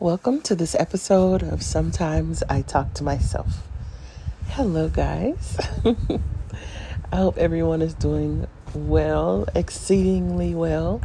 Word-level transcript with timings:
Welcome 0.00 0.42
to 0.42 0.54
this 0.54 0.76
episode 0.76 1.42
of 1.42 1.60
Sometimes 1.60 2.44
I 2.48 2.62
Talk 2.62 2.94
to 2.94 3.02
Myself. 3.02 3.66
Hello, 4.50 4.88
guys. 4.88 5.58
I 7.12 7.16
hope 7.16 7.36
everyone 7.36 7.82
is 7.82 7.94
doing 7.94 8.46
well, 8.72 9.48
exceedingly 9.56 10.54
well. 10.54 11.02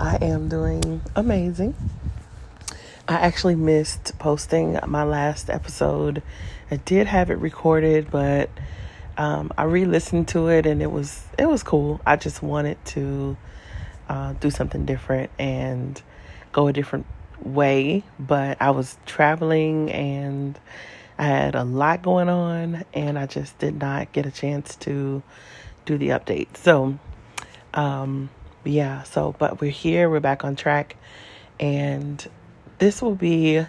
I 0.00 0.16
am 0.16 0.48
doing 0.48 1.02
amazing. 1.14 1.76
I 3.06 3.14
actually 3.14 3.54
missed 3.54 4.18
posting 4.18 4.80
my 4.84 5.04
last 5.04 5.48
episode. 5.48 6.20
I 6.72 6.78
did 6.78 7.06
have 7.06 7.30
it 7.30 7.38
recorded, 7.38 8.10
but 8.10 8.50
um, 9.16 9.52
I 9.56 9.62
re-listened 9.62 10.26
to 10.28 10.48
it 10.48 10.66
and 10.66 10.82
it 10.82 10.90
was 10.90 11.22
it 11.38 11.46
was 11.46 11.62
cool. 11.62 12.00
I 12.04 12.16
just 12.16 12.42
wanted 12.42 12.84
to 12.86 13.36
uh, 14.08 14.32
do 14.32 14.50
something 14.50 14.86
different 14.86 15.30
and 15.38 16.02
go 16.50 16.66
a 16.66 16.72
different 16.72 17.06
way, 17.44 18.02
but 18.18 18.56
I 18.60 18.70
was 18.70 18.96
traveling 19.06 19.90
and 19.90 20.58
I 21.18 21.24
had 21.24 21.54
a 21.54 21.64
lot 21.64 22.02
going 22.02 22.28
on 22.28 22.84
and 22.92 23.18
I 23.18 23.26
just 23.26 23.58
did 23.58 23.78
not 23.78 24.12
get 24.12 24.26
a 24.26 24.30
chance 24.30 24.76
to 24.76 25.22
do 25.84 25.98
the 25.98 26.08
update. 26.08 26.56
So, 26.56 26.98
um, 27.72 28.30
yeah, 28.64 29.02
so, 29.02 29.34
but 29.38 29.60
we're 29.60 29.70
here, 29.70 30.08
we're 30.08 30.20
back 30.20 30.44
on 30.44 30.56
track, 30.56 30.96
and 31.60 32.26
this 32.78 33.02
will 33.02 33.14
be, 33.14 33.64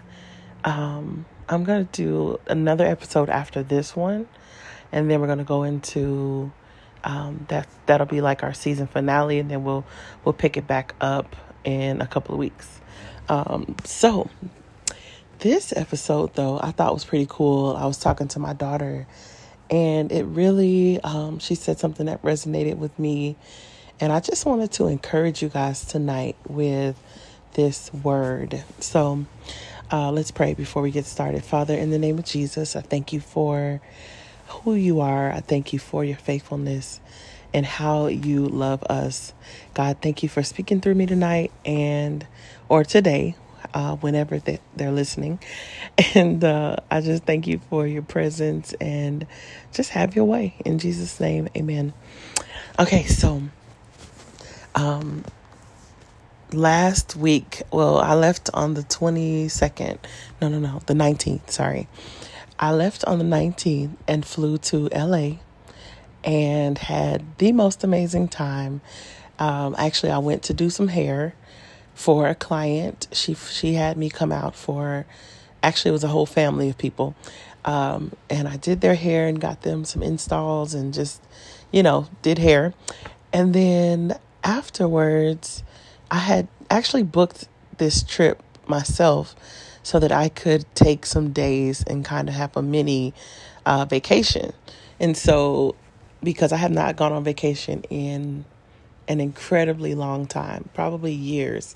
um, 0.63 1.25
I'm 1.49 1.65
to 1.85 1.91
do 1.91 2.39
another 2.47 2.85
episode 2.85 3.29
after 3.29 3.61
this 3.61 3.95
one, 3.95 4.27
and 4.91 5.11
then 5.11 5.19
we're 5.19 5.27
to 5.39 5.43
go 5.43 5.63
into, 5.63 6.51
um, 7.03 7.45
that, 7.49 7.67
that'll 7.85 8.07
be 8.07 8.21
like 8.21 8.41
our 8.41 8.53
season 8.53 8.87
finale, 8.87 9.39
and 9.39 9.51
then 9.51 9.63
we'll, 9.63 9.85
we'll 10.23 10.33
pick 10.33 10.55
it 10.55 10.65
back 10.65 10.95
up 11.01 11.35
in 11.65 12.01
a 12.01 12.07
couple 12.07 12.33
of 12.33 12.39
weeks. 12.39 12.79
Um, 13.29 13.75
so 13.83 14.29
this 15.39 15.73
episode 15.75 16.33
though, 16.35 16.59
I 16.59 16.71
thought 16.71 16.93
was 16.93 17.05
pretty 17.05 17.27
cool. 17.29 17.75
I 17.75 17.85
was 17.85 17.97
talking 17.97 18.27
to 18.29 18.39
my 18.39 18.53
daughter 18.53 19.07
and 19.69 20.11
it 20.11 20.23
really, 20.23 20.99
um, 21.01 21.39
she 21.39 21.55
said 21.55 21.79
something 21.79 22.05
that 22.05 22.21
resonated 22.21 22.77
with 22.77 22.97
me. 22.99 23.35
And 23.99 24.11
I 24.11 24.19
just 24.19 24.45
wanted 24.45 24.71
to 24.73 24.87
encourage 24.87 25.41
you 25.41 25.49
guys 25.49 25.85
tonight 25.85 26.35
with 26.47 27.01
this 27.53 27.91
word. 27.93 28.63
So 28.79 29.25
uh, 29.91 30.11
let's 30.11 30.31
pray 30.31 30.53
before 30.53 30.81
we 30.81 30.91
get 30.91 31.05
started. 31.05 31.43
Father, 31.43 31.75
in 31.75 31.89
the 31.89 31.99
name 31.99 32.17
of 32.19 32.25
Jesus, 32.25 32.75
I 32.75 32.81
thank 32.81 33.13
you 33.13 33.19
for 33.19 33.81
who 34.47 34.75
you 34.75 34.99
are. 34.99 35.31
I 35.31 35.39
thank 35.39 35.73
you 35.73 35.79
for 35.79 36.03
your 36.03 36.17
faithfulness 36.17 36.99
and 37.53 37.65
how 37.65 38.07
you 38.07 38.45
love 38.47 38.83
us. 38.83 39.33
God, 39.73 39.97
thank 40.01 40.21
you 40.23 40.29
for 40.29 40.43
speaking 40.43 40.81
through 40.81 40.95
me 40.95 41.05
tonight 41.05 41.51
and 41.65 42.27
or 42.69 42.83
today, 42.83 43.35
uh, 43.73 43.95
whenever 43.97 44.39
they, 44.39 44.59
they're 44.75 44.91
listening. 44.91 45.39
And 46.13 46.43
uh, 46.43 46.77
I 46.91 46.99
just 47.01 47.23
thank 47.23 47.47
you 47.47 47.59
for 47.69 47.87
your 47.87 48.01
presence 48.01 48.73
and 48.81 49.25
just 49.73 49.91
have 49.91 50.15
your 50.15 50.25
way. 50.25 50.55
In 50.65 50.77
Jesus' 50.77 51.19
name, 51.19 51.47
amen. 51.55 51.93
Okay, 52.77 53.03
so 53.05 53.41
um, 54.75 55.23
last 56.51 57.15
week, 57.15 57.63
well, 57.71 57.97
I 57.97 58.13
left 58.13 58.49
on 58.53 58.73
the 58.73 58.83
22nd. 58.83 59.99
No, 60.41 60.49
no, 60.49 60.59
no, 60.59 60.81
the 60.85 60.93
19th, 60.93 61.49
sorry. 61.49 61.87
I 62.59 62.71
left 62.71 63.05
on 63.05 63.19
the 63.19 63.25
19th 63.25 63.95
and 64.07 64.25
flew 64.25 64.57
to 64.57 64.89
LA 64.89 65.37
and 66.23 66.77
had 66.77 67.37
the 67.37 67.51
most 67.51 67.83
amazing 67.83 68.27
time. 68.27 68.81
Um, 69.39 69.75
actually, 69.77 70.11
I 70.11 70.17
went 70.17 70.43
to 70.43 70.53
do 70.53 70.69
some 70.69 70.87
hair 70.87 71.35
for 71.95 72.27
a 72.27 72.35
client. 72.35 73.07
She 73.11 73.33
she 73.33 73.73
had 73.73 73.97
me 73.97 74.11
come 74.11 74.31
out 74.31 74.55
for. 74.55 75.07
Actually, 75.63 75.89
it 75.89 75.93
was 75.93 76.03
a 76.03 76.09
whole 76.09 76.27
family 76.27 76.69
of 76.69 76.77
people, 76.77 77.15
um, 77.63 78.11
and 78.29 78.47
I 78.47 78.57
did 78.57 78.81
their 78.81 78.93
hair 78.93 79.27
and 79.27 79.41
got 79.41 79.63
them 79.63 79.83
some 79.83 80.03
installs 80.03 80.75
and 80.75 80.93
just, 80.93 81.23
you 81.71 81.81
know, 81.81 82.07
did 82.21 82.37
hair, 82.37 82.75
and 83.33 83.55
then 83.55 84.19
afterwards, 84.43 85.63
I 86.11 86.19
had 86.19 86.47
actually 86.69 87.01
booked 87.01 87.47
this 87.77 88.03
trip 88.03 88.43
myself 88.67 89.35
so 89.81 89.99
that 89.99 90.11
I 90.11 90.29
could 90.29 90.65
take 90.75 91.05
some 91.05 91.31
days 91.31 91.83
and 91.83 92.05
kind 92.05 92.29
of 92.29 92.35
have 92.35 92.55
a 92.55 92.61
mini 92.61 93.13
uh, 93.65 93.85
vacation. 93.85 94.53
And 94.99 95.17
so 95.17 95.75
because 96.23 96.51
I 96.51 96.57
have 96.57 96.71
not 96.71 96.95
gone 96.95 97.11
on 97.11 97.23
vacation 97.23 97.83
in 97.89 98.45
an 99.07 99.19
incredibly 99.19 99.95
long 99.95 100.25
time, 100.25 100.69
probably 100.73 101.13
years. 101.13 101.75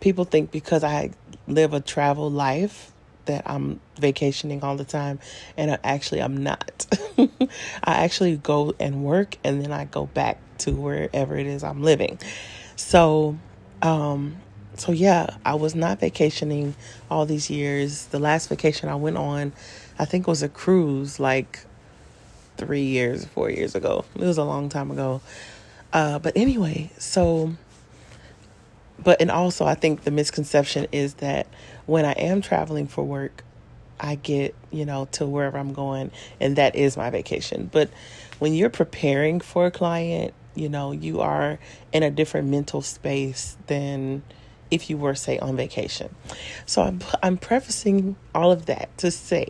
People 0.00 0.24
think 0.24 0.50
because 0.50 0.84
I 0.84 1.10
live 1.46 1.72
a 1.72 1.80
travel 1.80 2.30
life 2.30 2.92
that 3.26 3.42
I'm 3.46 3.80
vacationing 3.98 4.62
all 4.62 4.76
the 4.76 4.84
time, 4.84 5.18
and 5.56 5.70
I 5.70 5.78
actually 5.82 6.20
I'm 6.20 6.42
not. 6.42 6.86
I 7.18 8.04
actually 8.04 8.36
go 8.36 8.74
and 8.78 9.04
work, 9.04 9.36
and 9.44 9.62
then 9.62 9.72
I 9.72 9.84
go 9.84 10.06
back 10.06 10.38
to 10.58 10.72
wherever 10.72 11.36
it 11.36 11.46
is 11.46 11.64
I'm 11.64 11.82
living. 11.82 12.18
So, 12.76 13.38
um, 13.82 14.36
so 14.76 14.92
yeah, 14.92 15.36
I 15.44 15.54
was 15.54 15.74
not 15.74 16.00
vacationing 16.00 16.74
all 17.10 17.26
these 17.26 17.50
years. 17.50 18.06
The 18.06 18.18
last 18.18 18.48
vacation 18.48 18.88
I 18.88 18.96
went 18.96 19.16
on, 19.16 19.52
I 19.98 20.04
think 20.04 20.26
was 20.26 20.42
a 20.42 20.48
cruise, 20.48 21.20
like 21.20 21.60
three 22.56 22.84
years, 22.84 23.24
four 23.24 23.50
years 23.50 23.74
ago. 23.74 24.04
It 24.14 24.22
was 24.22 24.38
a 24.38 24.44
long 24.44 24.68
time 24.68 24.90
ago. 24.90 25.20
Uh, 25.94 26.18
but 26.18 26.36
anyway, 26.36 26.90
so, 26.98 27.54
but, 29.02 29.20
and 29.20 29.30
also, 29.30 29.64
I 29.64 29.74
think 29.76 30.02
the 30.02 30.10
misconception 30.10 30.88
is 30.92 31.14
that 31.14 31.46
when 31.86 32.04
I 32.04 32.12
am 32.12 32.42
traveling 32.42 32.88
for 32.88 33.04
work, 33.04 33.44
I 34.00 34.16
get, 34.16 34.56
you 34.72 34.84
know, 34.84 35.06
to 35.12 35.26
wherever 35.26 35.56
I'm 35.56 35.72
going, 35.72 36.10
and 36.40 36.56
that 36.56 36.74
is 36.74 36.96
my 36.96 37.10
vacation. 37.10 37.70
But 37.72 37.90
when 38.40 38.54
you're 38.54 38.70
preparing 38.70 39.38
for 39.40 39.66
a 39.66 39.70
client, 39.70 40.34
you 40.56 40.68
know, 40.68 40.90
you 40.90 41.20
are 41.20 41.60
in 41.92 42.02
a 42.02 42.10
different 42.10 42.48
mental 42.48 42.82
space 42.82 43.56
than 43.68 44.24
if 44.72 44.90
you 44.90 44.98
were, 44.98 45.14
say, 45.14 45.38
on 45.38 45.56
vacation. 45.56 46.12
So 46.66 46.82
I'm, 46.82 47.00
I'm 47.22 47.36
prefacing 47.36 48.16
all 48.34 48.50
of 48.50 48.66
that 48.66 48.96
to 48.98 49.12
say 49.12 49.48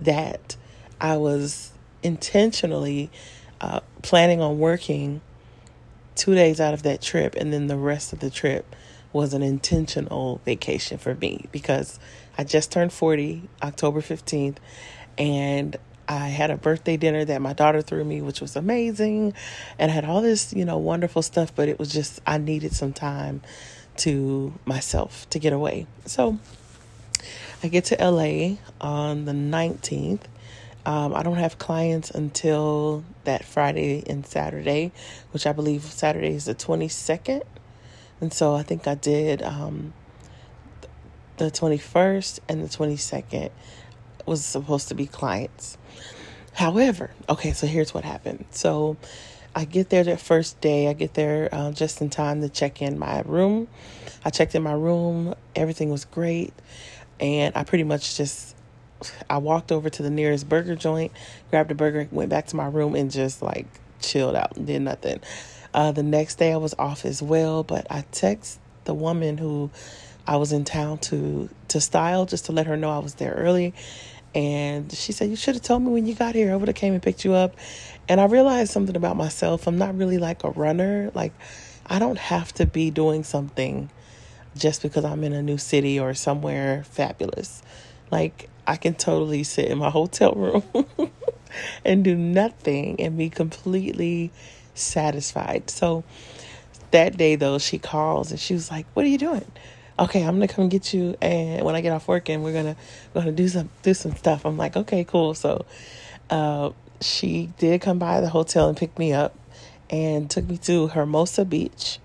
that 0.00 0.56
I 1.00 1.16
was 1.16 1.72
intentionally 2.02 3.10
uh, 3.60 3.80
planning 4.02 4.40
on 4.40 4.58
working 4.58 5.20
two 6.14 6.34
days 6.34 6.60
out 6.60 6.74
of 6.74 6.82
that 6.82 7.00
trip, 7.00 7.34
and 7.36 7.52
then 7.52 7.66
the 7.66 7.76
rest 7.76 8.12
of 8.12 8.20
the 8.20 8.30
trip 8.30 8.74
was 9.12 9.34
an 9.34 9.42
intentional 9.42 10.40
vacation 10.44 10.98
for 10.98 11.14
me 11.14 11.46
because 11.50 11.98
I 12.38 12.44
just 12.44 12.70
turned 12.70 12.92
40 12.92 13.48
October 13.62 14.00
15th, 14.00 14.56
and 15.18 15.76
I 16.08 16.28
had 16.28 16.50
a 16.50 16.56
birthday 16.56 16.96
dinner 16.96 17.24
that 17.24 17.40
my 17.40 17.52
daughter 17.52 17.82
threw 17.82 18.04
me, 18.04 18.20
which 18.20 18.40
was 18.40 18.56
amazing, 18.56 19.34
and 19.78 19.90
I 19.90 19.94
had 19.94 20.04
all 20.04 20.22
this, 20.22 20.52
you 20.52 20.64
know, 20.64 20.78
wonderful 20.78 21.22
stuff, 21.22 21.54
but 21.54 21.68
it 21.68 21.78
was 21.78 21.92
just, 21.92 22.20
I 22.26 22.38
needed 22.38 22.72
some 22.72 22.92
time 22.92 23.42
to 23.98 24.52
myself 24.64 25.28
to 25.30 25.38
get 25.38 25.52
away. 25.52 25.86
So 26.06 26.38
I 27.62 27.68
get 27.68 27.84
to 27.86 27.96
LA 27.96 28.56
on 28.80 29.24
the 29.26 29.32
19th 29.32 30.22
um, 30.86 31.14
I 31.14 31.22
don't 31.22 31.36
have 31.36 31.58
clients 31.58 32.10
until 32.10 33.04
that 33.24 33.44
Friday 33.44 34.02
and 34.06 34.26
Saturday, 34.26 34.92
which 35.32 35.46
I 35.46 35.52
believe 35.52 35.82
Saturday 35.82 36.34
is 36.34 36.46
the 36.46 36.54
22nd. 36.54 37.42
And 38.20 38.32
so 38.32 38.54
I 38.54 38.62
think 38.62 38.86
I 38.86 38.94
did 38.94 39.42
um, 39.42 39.92
the 41.36 41.50
21st 41.50 42.40
and 42.48 42.62
the 42.62 42.68
22nd 42.68 43.50
was 44.26 44.44
supposed 44.44 44.88
to 44.88 44.94
be 44.94 45.06
clients. 45.06 45.78
However, 46.52 47.10
okay, 47.28 47.52
so 47.52 47.66
here's 47.66 47.94
what 47.94 48.04
happened. 48.04 48.44
So 48.50 48.96
I 49.54 49.64
get 49.64 49.90
there 49.90 50.04
that 50.04 50.20
first 50.20 50.60
day. 50.60 50.88
I 50.88 50.92
get 50.92 51.14
there 51.14 51.48
uh, 51.52 51.72
just 51.72 52.00
in 52.00 52.10
time 52.10 52.40
to 52.42 52.48
check 52.48 52.82
in 52.82 52.98
my 52.98 53.22
room. 53.22 53.68
I 54.24 54.30
checked 54.30 54.54
in 54.54 54.62
my 54.62 54.72
room. 54.72 55.34
Everything 55.56 55.90
was 55.90 56.04
great. 56.04 56.52
And 57.18 57.56
I 57.56 57.64
pretty 57.64 57.84
much 57.84 58.16
just 58.16 58.54
I 59.28 59.38
walked 59.38 59.72
over 59.72 59.90
to 59.90 60.02
the 60.02 60.10
nearest 60.10 60.48
burger 60.48 60.76
joint, 60.76 61.12
grabbed 61.50 61.70
a 61.70 61.74
burger, 61.74 62.08
went 62.10 62.30
back 62.30 62.46
to 62.48 62.56
my 62.56 62.66
room, 62.66 62.94
and 62.94 63.10
just 63.10 63.42
like 63.42 63.66
chilled 64.00 64.36
out 64.36 64.56
and 64.56 64.66
did 64.66 64.82
nothing. 64.82 65.20
Uh, 65.72 65.92
the 65.92 66.02
next 66.02 66.36
day 66.36 66.52
I 66.52 66.56
was 66.56 66.74
off 66.78 67.04
as 67.04 67.22
well, 67.22 67.62
but 67.62 67.86
I 67.90 68.04
text 68.12 68.58
the 68.84 68.94
woman 68.94 69.38
who 69.38 69.70
I 70.26 70.36
was 70.36 70.52
in 70.52 70.64
town 70.64 70.98
to 70.98 71.48
to 71.68 71.80
style 71.80 72.26
just 72.26 72.46
to 72.46 72.52
let 72.52 72.66
her 72.66 72.76
know 72.76 72.90
I 72.90 72.98
was 72.98 73.14
there 73.14 73.32
early. 73.32 73.74
And 74.34 74.92
she 74.92 75.12
said, 75.12 75.30
You 75.30 75.36
should 75.36 75.54
have 75.54 75.62
told 75.62 75.82
me 75.82 75.90
when 75.90 76.06
you 76.06 76.14
got 76.14 76.34
here. 76.34 76.52
I 76.52 76.56
would 76.56 76.68
have 76.68 76.76
came 76.76 76.92
and 76.92 77.02
picked 77.02 77.24
you 77.24 77.34
up. 77.34 77.56
And 78.08 78.20
I 78.20 78.26
realized 78.26 78.72
something 78.72 78.96
about 78.96 79.16
myself. 79.16 79.66
I'm 79.66 79.78
not 79.78 79.96
really 79.96 80.18
like 80.18 80.44
a 80.44 80.50
runner. 80.50 81.10
Like 81.14 81.32
I 81.86 81.98
don't 81.98 82.18
have 82.18 82.52
to 82.54 82.66
be 82.66 82.90
doing 82.90 83.24
something 83.24 83.90
just 84.56 84.82
because 84.82 85.04
I'm 85.04 85.24
in 85.24 85.32
a 85.32 85.42
new 85.42 85.58
city 85.58 85.98
or 85.98 86.14
somewhere 86.14 86.84
fabulous. 86.84 87.62
Like 88.10 88.48
I 88.66 88.76
can 88.76 88.94
totally 88.94 89.42
sit 89.42 89.66
in 89.66 89.78
my 89.78 89.90
hotel 89.90 90.32
room 90.32 90.64
and 91.84 92.04
do 92.04 92.14
nothing 92.14 93.00
and 93.00 93.16
be 93.16 93.30
completely 93.30 94.30
satisfied. 94.74 95.70
So 95.70 96.04
that 96.90 97.16
day, 97.16 97.36
though, 97.36 97.58
she 97.58 97.78
calls 97.78 98.30
and 98.30 98.40
she 98.40 98.54
was 98.54 98.70
like, 98.70 98.86
What 98.94 99.04
are 99.04 99.08
you 99.08 99.18
doing? 99.18 99.46
okay, 100.00 100.22
I'm 100.22 100.36
gonna 100.36 100.48
come 100.48 100.68
get 100.68 100.94
you, 100.94 101.14
and 101.20 101.64
when 101.64 101.74
I 101.74 101.82
get 101.82 101.92
off 101.92 102.08
work, 102.08 102.28
and 102.28 102.42
we're 102.42 102.54
gonna 102.54 102.76
we're 103.12 103.20
gonna 103.20 103.32
do 103.32 103.46
some 103.48 103.68
do 103.82 103.94
some 103.94 104.16
stuff. 104.16 104.44
I'm 104.46 104.56
like, 104.56 104.76
okay, 104.76 105.04
cool. 105.04 105.34
So, 105.34 105.66
uh, 106.30 106.70
she 107.00 107.52
did 107.58 107.82
come 107.82 107.98
by 107.98 108.20
the 108.20 108.28
hotel 108.30 108.68
and 108.68 108.76
pick 108.76 108.98
me 108.98 109.12
up, 109.12 109.36
and 109.90 110.28
took 110.30 110.48
me 110.48 110.56
to 110.58 110.88
Hermosa 110.88 111.44
Beach, 111.44 111.98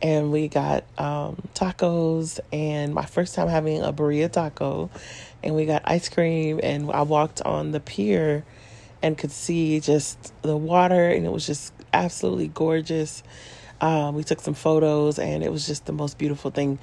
and 0.00 0.32
we 0.32 0.48
got 0.48 0.84
um, 0.98 1.42
tacos, 1.54 2.40
and 2.52 2.94
my 2.94 3.04
first 3.04 3.34
time 3.34 3.48
having 3.48 3.82
a 3.82 3.92
burrito 3.92 4.32
taco, 4.32 4.90
and 5.42 5.54
we 5.54 5.66
got 5.66 5.82
ice 5.84 6.08
cream, 6.08 6.60
and 6.62 6.90
I 6.90 7.02
walked 7.02 7.42
on 7.42 7.72
the 7.72 7.80
pier, 7.80 8.44
and 9.02 9.16
could 9.16 9.32
see 9.32 9.80
just 9.80 10.32
the 10.42 10.56
water, 10.56 11.08
and 11.08 11.24
it 11.24 11.32
was 11.32 11.46
just 11.46 11.72
absolutely 11.92 12.48
gorgeous. 12.48 13.22
Um, 13.80 14.14
we 14.14 14.24
took 14.24 14.40
some 14.40 14.54
photos 14.54 15.18
and 15.18 15.42
it 15.42 15.52
was 15.52 15.66
just 15.66 15.86
the 15.86 15.92
most 15.92 16.18
beautiful 16.18 16.50
thing. 16.50 16.78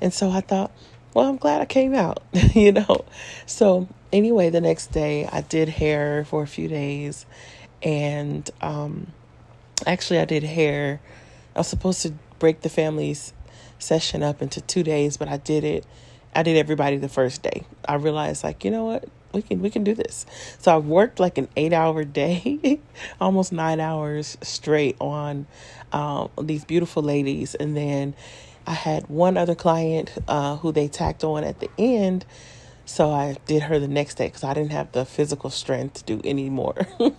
And 0.00 0.12
so 0.12 0.30
I 0.30 0.40
thought, 0.40 0.70
well, 1.14 1.28
I'm 1.28 1.36
glad 1.36 1.60
I 1.60 1.66
came 1.66 1.94
out, 1.94 2.22
you 2.54 2.72
know. 2.72 3.04
So 3.46 3.88
anyway, 4.12 4.50
the 4.50 4.60
next 4.60 4.88
day 4.88 5.26
I 5.30 5.42
did 5.42 5.68
hair 5.68 6.24
for 6.24 6.42
a 6.42 6.46
few 6.46 6.68
days 6.68 7.26
and 7.82 8.48
um, 8.60 9.12
actually 9.86 10.20
I 10.20 10.24
did 10.24 10.42
hair. 10.42 11.00
I 11.54 11.60
was 11.60 11.68
supposed 11.68 12.02
to 12.02 12.14
break 12.38 12.62
the 12.62 12.68
family's 12.68 13.32
session 13.78 14.22
up 14.22 14.42
into 14.42 14.60
two 14.60 14.82
days, 14.82 15.16
but 15.16 15.28
I 15.28 15.36
did 15.36 15.64
it. 15.64 15.84
I 16.34 16.42
did 16.42 16.56
everybody 16.56 16.96
the 16.98 17.08
first 17.08 17.42
day. 17.42 17.64
I 17.86 17.94
realized 17.94 18.44
like, 18.44 18.64
you 18.64 18.70
know 18.70 18.84
what? 18.84 19.08
we 19.32 19.42
can 19.42 19.60
we 19.60 19.70
can 19.70 19.84
do 19.84 19.94
this. 19.94 20.26
So 20.58 20.74
I 20.74 20.78
worked 20.78 21.20
like 21.20 21.38
an 21.38 21.48
eight 21.56 21.72
hour 21.72 22.04
day, 22.04 22.80
almost 23.20 23.52
nine 23.52 23.80
hours 23.80 24.38
straight 24.42 24.96
on 25.00 25.46
um, 25.92 26.30
these 26.40 26.64
beautiful 26.64 27.02
ladies, 27.02 27.54
and 27.54 27.76
then 27.76 28.14
I 28.66 28.72
had 28.72 29.08
one 29.08 29.36
other 29.36 29.54
client 29.54 30.12
uh, 30.26 30.56
who 30.56 30.72
they 30.72 30.88
tacked 30.88 31.24
on 31.24 31.44
at 31.44 31.60
the 31.60 31.70
end. 31.78 32.24
So 32.84 33.10
I 33.10 33.36
did 33.44 33.64
her 33.64 33.78
the 33.78 33.88
next 33.88 34.14
day 34.14 34.28
because 34.28 34.44
I 34.44 34.54
didn't 34.54 34.72
have 34.72 34.92
the 34.92 35.04
physical 35.04 35.50
strength 35.50 36.06
to 36.06 36.16
do 36.16 36.22
any 36.24 36.48
more. 36.48 36.86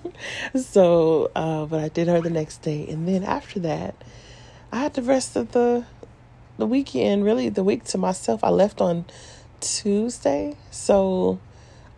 so, 0.59 1.29
uh, 1.35 1.67
but 1.67 1.79
I 1.79 1.89
did 1.89 2.07
her 2.07 2.21
the 2.21 2.31
next 2.31 2.63
day, 2.63 2.87
and 2.87 3.07
then 3.07 3.23
after 3.23 3.59
that, 3.59 3.93
I 4.71 4.79
had 4.79 4.95
the 4.95 5.03
rest 5.03 5.35
of 5.35 5.51
the 5.51 5.85
the 6.59 6.67
weekend, 6.67 7.23
really 7.23 7.49
the 7.49 7.63
week 7.63 7.85
to 7.85 7.97
myself. 7.97 8.43
I 8.43 8.49
left 8.49 8.81
on 8.81 9.05
Tuesday, 9.61 10.55
so 10.69 11.39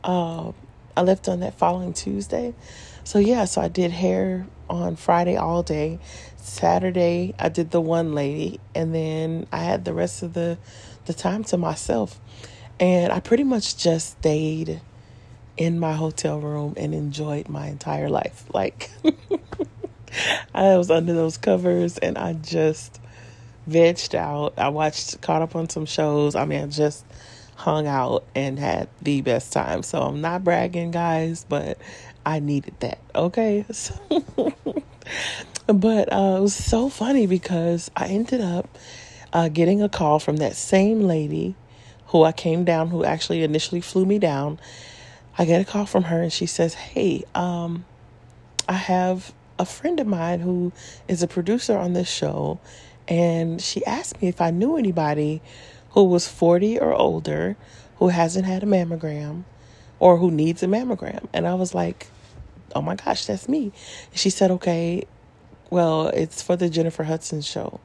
uh, 0.04 0.52
I 0.96 1.02
left 1.02 1.28
on 1.28 1.42
that 1.42 1.56
following 1.56 1.94
Tuesday. 1.94 2.54
So 3.04 3.19
yeah, 3.19 3.46
so 3.46 3.62
I 3.62 3.68
did 3.68 3.92
hair 3.92 4.48
on 4.69 4.96
Friday 4.96 5.36
all 5.36 5.63
day. 5.63 6.00
Saturday 6.38 7.34
I 7.38 7.50
did 7.50 7.72
the 7.72 7.81
one 7.81 8.13
lady 8.13 8.60
and 8.74 8.96
then 8.96 9.48
I 9.52 9.60
had 9.60 9.86
the 9.86 9.94
rest 9.94 10.24
of 10.24 10.34
the 10.34 10.58
the 11.06 11.13
time 11.13 11.44
to 11.46 11.58
myself. 11.58 12.19
And 12.80 13.12
I 13.12 13.19
pretty 13.19 13.44
much 13.44 13.78
just 13.78 14.19
stayed 14.19 14.81
in 15.58 15.80
my 15.80 15.94
hotel 15.94 16.40
room 16.40 16.74
and 16.78 16.94
enjoyed 16.94 17.50
my 17.50 17.68
entire 17.68 18.10
life. 18.10 18.46
Like 18.54 18.90
I 20.54 20.78
was 20.78 20.90
under 20.90 21.13
those 21.13 21.38
covers 21.38 21.98
and 21.98 22.18
I 22.18 22.34
just 22.34 23.00
vegged 23.72 24.14
out. 24.16 24.54
I 24.58 24.70
watched 24.70 25.22
caught 25.22 25.42
up 25.42 25.56
on 25.56 25.70
some 25.70 25.86
shows. 25.86 26.36
I 26.36 26.46
mean, 26.46 26.64
I 26.64 26.68
just 26.68 27.06
hung 27.56 27.88
out 27.88 28.24
and 28.36 28.58
had 28.58 28.90
the 29.02 29.22
best 29.22 29.54
time. 29.54 29.84
So 29.84 30.02
I'm 30.02 30.22
not 30.22 30.44
bragging, 30.44 30.92
guys, 30.92 31.46
but 31.48 31.78
I 32.26 32.40
needed 32.40 32.76
that. 32.80 33.00
Okay. 33.16 33.66
So, 35.68 35.74
but 35.74 36.14
uh, 36.14 36.38
it 36.38 36.42
was 36.42 36.54
so 36.56 36.90
funny 36.90 37.28
because 37.28 37.92
I 37.96 38.08
ended 38.08 38.40
up 38.40 38.78
uh, 39.34 39.50
getting 39.50 39.82
a 39.82 39.90
call 39.90 40.20
from 40.20 40.38
that 40.38 40.56
same 40.56 41.02
lady 41.02 41.56
who 42.08 42.24
I 42.24 42.32
came 42.32 42.64
down, 42.64 42.90
who 42.90 43.04
actually 43.04 43.44
initially 43.44 43.82
flew 43.82 44.06
me 44.06 44.20
down. 44.20 44.60
I 45.38 45.46
get 45.46 45.62
a 45.62 45.66
call 45.66 45.86
from 45.86 46.04
her 46.04 46.22
and 46.22 46.32
she 46.32 46.46
says, 46.46 46.74
Hey, 46.74 47.24
um, 47.34 47.86
I 48.68 48.74
have 48.74 49.34
a 49.58 49.66
friend 49.66 50.00
of 50.00 50.08
mine 50.08 50.40
who 50.40 50.72
is 51.08 51.24
a 51.24 51.28
producer 51.28 51.78
on 51.78 51.94
this 51.94 52.10
show. 52.10 52.60
And 53.12 53.62
she 53.62 53.86
asked 53.86 54.22
me 54.22 54.30
if 54.30 54.40
I 54.40 54.52
knew 54.52 54.78
anybody 54.78 55.42
who 55.90 56.06
was 56.06 56.30
40 56.30 56.80
or 56.80 56.94
older 56.94 57.58
who 57.98 58.08
hasn't 58.08 58.46
had 58.46 58.63
a 58.63 58.66
mammogram 58.66 59.44
or 60.00 60.16
who 60.16 60.31
needs 60.31 60.63
a 60.63 60.66
mammogram. 60.66 61.28
And 61.34 61.46
I 61.46 61.56
was 61.56 61.75
like, 61.75 62.08
oh 62.74 62.81
my 62.81 62.96
gosh, 62.96 63.25
that's 63.25 63.50
me. 63.50 63.74
she 64.13 64.30
said, 64.30 64.50
okay, 64.52 65.04
well, 65.69 66.08
it's 66.08 66.42
for 66.42 66.56
the 66.56 66.69
Jennifer 66.69 67.04
Hudson 67.04 67.42
show. 67.42 67.81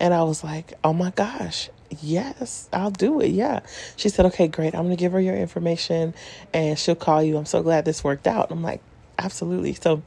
And 0.00 0.14
I 0.14 0.22
was 0.22 0.42
like, 0.42 0.72
oh 0.82 0.94
my 0.94 1.10
gosh, 1.10 1.68
yes, 2.00 2.70
I'll 2.72 2.90
do 2.90 3.20
it. 3.20 3.28
Yeah. 3.28 3.60
She 3.96 4.08
said, 4.08 4.24
okay, 4.24 4.48
great. 4.48 4.74
I'm 4.74 4.84
going 4.84 4.96
to 4.96 5.00
give 5.00 5.12
her 5.12 5.20
your 5.20 5.36
information 5.36 6.14
and 6.54 6.78
she'll 6.78 6.94
call 6.94 7.22
you. 7.22 7.36
I'm 7.36 7.44
so 7.44 7.62
glad 7.62 7.84
this 7.84 8.02
worked 8.02 8.26
out. 8.26 8.50
I'm 8.50 8.62
like, 8.62 8.80
absolutely. 9.18 9.74
So 9.74 10.02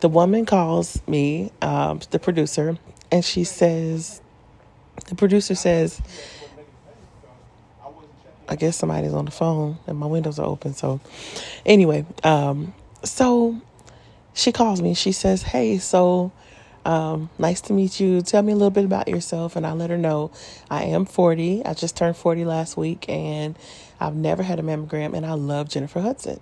the 0.00 0.08
woman 0.08 0.44
calls 0.44 1.00
me, 1.06 1.52
um, 1.62 2.00
the 2.10 2.18
producer, 2.18 2.76
and 3.10 3.24
she 3.24 3.44
says, 3.44 4.20
the 5.08 5.14
producer 5.14 5.54
says, 5.54 6.00
I 8.48 8.56
guess 8.56 8.76
somebody's 8.76 9.12
on 9.12 9.26
the 9.26 9.30
phone 9.30 9.78
and 9.86 9.96
my 9.96 10.06
windows 10.06 10.38
are 10.40 10.46
open. 10.46 10.74
So, 10.74 11.00
anyway, 11.64 12.04
um, 12.24 12.74
so 13.04 13.60
she 14.34 14.50
calls 14.50 14.82
me. 14.82 14.94
She 14.94 15.12
says, 15.12 15.42
Hey, 15.42 15.78
so 15.78 16.32
um, 16.84 17.30
nice 17.38 17.60
to 17.62 17.72
meet 17.72 18.00
you. 18.00 18.22
Tell 18.22 18.42
me 18.42 18.52
a 18.52 18.56
little 18.56 18.70
bit 18.70 18.84
about 18.84 19.08
yourself. 19.08 19.56
And 19.56 19.66
I 19.66 19.72
let 19.72 19.90
her 19.90 19.98
know 19.98 20.30
I 20.70 20.84
am 20.84 21.04
40. 21.04 21.64
I 21.64 21.74
just 21.74 21.96
turned 21.96 22.16
40 22.16 22.44
last 22.44 22.76
week 22.76 23.08
and 23.08 23.58
I've 24.00 24.14
never 24.14 24.42
had 24.42 24.58
a 24.58 24.62
mammogram 24.62 25.14
and 25.14 25.26
I 25.26 25.32
love 25.32 25.68
Jennifer 25.68 26.00
Hudson. 26.00 26.40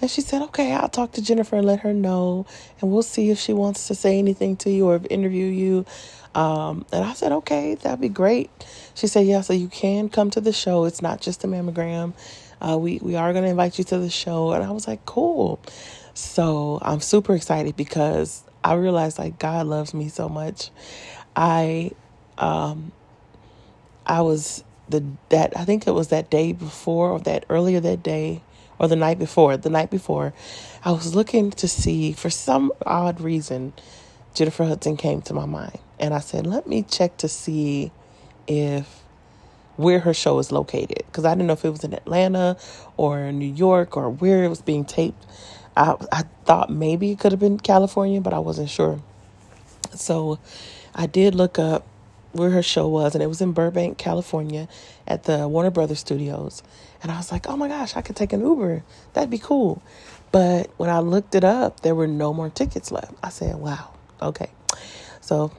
And 0.00 0.10
she 0.10 0.20
said, 0.20 0.42
Okay, 0.42 0.72
I'll 0.72 0.88
talk 0.88 1.12
to 1.12 1.22
Jennifer 1.22 1.56
and 1.56 1.66
let 1.66 1.80
her 1.80 1.94
know. 1.94 2.46
And 2.80 2.90
we'll 2.90 3.02
see 3.02 3.30
if 3.30 3.38
she 3.38 3.52
wants 3.52 3.86
to 3.88 3.94
say 3.94 4.18
anything 4.18 4.56
to 4.58 4.70
you 4.70 4.88
or 4.88 5.00
interview 5.08 5.46
you. 5.46 5.86
Um, 6.36 6.84
and 6.92 7.02
I 7.02 7.14
said, 7.14 7.32
okay, 7.32 7.76
that'd 7.76 7.98
be 7.98 8.10
great. 8.10 8.50
She 8.94 9.06
said, 9.06 9.26
yeah, 9.26 9.40
so 9.40 9.54
you 9.54 9.68
can 9.68 10.10
come 10.10 10.28
to 10.30 10.40
the 10.40 10.52
show. 10.52 10.84
It's 10.84 11.00
not 11.00 11.22
just 11.22 11.42
a 11.44 11.46
mammogram. 11.46 12.12
Uh, 12.60 12.76
we, 12.76 12.98
we 12.98 13.16
are 13.16 13.32
going 13.32 13.44
to 13.44 13.50
invite 13.50 13.78
you 13.78 13.84
to 13.84 13.98
the 13.98 14.10
show. 14.10 14.52
And 14.52 14.62
I 14.62 14.70
was 14.70 14.86
like, 14.86 15.06
cool. 15.06 15.58
So 16.12 16.78
I'm 16.82 17.00
super 17.00 17.34
excited 17.34 17.74
because 17.74 18.44
I 18.66 18.74
realized 18.74 19.18
like 19.18 19.38
God 19.38 19.66
loves 19.66 19.94
me 19.94 20.08
so 20.08 20.28
much. 20.28 20.70
I, 21.36 21.92
um, 22.36 22.90
I 24.04 24.22
was 24.22 24.64
the, 24.88 25.04
that, 25.28 25.56
I 25.56 25.64
think 25.64 25.86
it 25.86 25.92
was 25.92 26.08
that 26.08 26.30
day 26.30 26.52
before 26.52 27.10
or 27.10 27.20
that 27.20 27.44
earlier 27.48 27.78
that 27.80 28.02
day 28.02 28.42
or 28.78 28.88
the 28.88 28.96
night 28.96 29.18
before, 29.20 29.56
the 29.56 29.70
night 29.70 29.90
before, 29.90 30.34
I 30.84 30.90
was 30.90 31.14
looking 31.14 31.52
to 31.52 31.68
see 31.68 32.12
for 32.12 32.28
some 32.28 32.72
odd 32.84 33.20
reason, 33.20 33.72
Jennifer 34.34 34.64
Hudson 34.64 34.96
came 34.96 35.22
to 35.22 35.34
my 35.34 35.46
mind. 35.46 35.78
And 36.00 36.12
I 36.12 36.18
said, 36.18 36.46
let 36.46 36.66
me 36.66 36.82
check 36.82 37.16
to 37.18 37.28
see 37.28 37.92
if 38.48 39.02
where 39.76 40.00
her 40.00 40.14
show 40.14 40.38
is 40.38 40.50
located 40.50 41.02
because 41.06 41.24
I 41.24 41.34
didn't 41.34 41.46
know 41.46 41.52
if 41.52 41.64
it 41.64 41.70
was 41.70 41.84
in 41.84 41.94
Atlanta 41.94 42.56
or 42.96 43.30
New 43.30 43.52
York 43.52 43.96
or 43.96 44.10
where 44.10 44.42
it 44.44 44.48
was 44.48 44.62
being 44.62 44.84
taped. 44.84 45.24
I 45.76 45.94
I 46.12 46.22
thought 46.44 46.70
maybe 46.70 47.10
it 47.12 47.18
could 47.18 47.32
have 47.32 47.40
been 47.40 47.58
California, 47.58 48.20
but 48.20 48.32
I 48.32 48.38
wasn't 48.38 48.70
sure. 48.70 49.00
So 49.94 50.38
I 50.94 51.06
did 51.06 51.34
look 51.34 51.58
up 51.58 51.86
where 52.32 52.50
her 52.50 52.62
show 52.62 52.88
was, 52.88 53.14
and 53.14 53.22
it 53.22 53.28
was 53.28 53.40
in 53.40 53.52
Burbank, 53.52 53.98
California, 53.98 54.68
at 55.06 55.24
the 55.24 55.48
Warner 55.48 55.70
Brothers 55.70 56.00
Studios. 56.00 56.62
And 57.02 57.10
I 57.10 57.16
was 57.16 57.32
like, 57.32 57.48
oh 57.48 57.56
my 57.56 57.68
gosh, 57.68 57.96
I 57.96 58.02
could 58.02 58.16
take 58.16 58.32
an 58.32 58.40
Uber. 58.40 58.82
That'd 59.12 59.30
be 59.30 59.38
cool. 59.38 59.82
But 60.32 60.70
when 60.76 60.90
I 60.90 60.98
looked 60.98 61.34
it 61.34 61.44
up, 61.44 61.80
there 61.80 61.94
were 61.94 62.06
no 62.06 62.34
more 62.34 62.50
tickets 62.50 62.90
left. 62.90 63.14
I 63.22 63.30
said, 63.30 63.56
wow, 63.56 63.94
okay. 64.20 64.50
So 65.20 65.52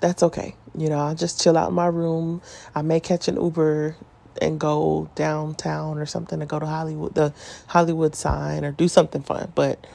that's 0.00 0.22
okay. 0.22 0.54
You 0.76 0.88
know, 0.88 0.98
I'll 0.98 1.14
just 1.14 1.42
chill 1.42 1.56
out 1.56 1.70
in 1.70 1.74
my 1.74 1.86
room. 1.86 2.42
I 2.74 2.82
may 2.82 3.00
catch 3.00 3.28
an 3.28 3.36
Uber 3.36 3.96
and 4.40 4.58
go 4.58 5.10
downtown 5.14 5.98
or 5.98 6.06
something 6.06 6.40
to 6.40 6.46
go 6.46 6.58
to 6.58 6.66
Hollywood, 6.66 7.14
the 7.14 7.34
Hollywood 7.66 8.14
sign, 8.14 8.64
or 8.64 8.72
do 8.72 8.88
something 8.88 9.22
fun. 9.22 9.52
But 9.54 9.86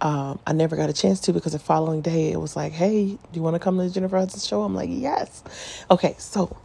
um, 0.00 0.38
I 0.46 0.52
never 0.52 0.76
got 0.76 0.90
a 0.90 0.92
chance 0.92 1.20
to 1.20 1.32
because 1.32 1.52
the 1.52 1.58
following 1.58 2.00
day 2.00 2.30
it 2.32 2.40
was 2.40 2.56
like, 2.56 2.72
hey, 2.72 3.06
do 3.06 3.18
you 3.32 3.42
want 3.42 3.54
to 3.54 3.60
come 3.60 3.78
to 3.78 3.84
the 3.84 3.90
Jennifer 3.90 4.18
Hudson 4.18 4.40
show? 4.40 4.62
I'm 4.62 4.74
like, 4.74 4.90
yes. 4.90 5.42
Okay, 5.90 6.14
so 6.18 6.56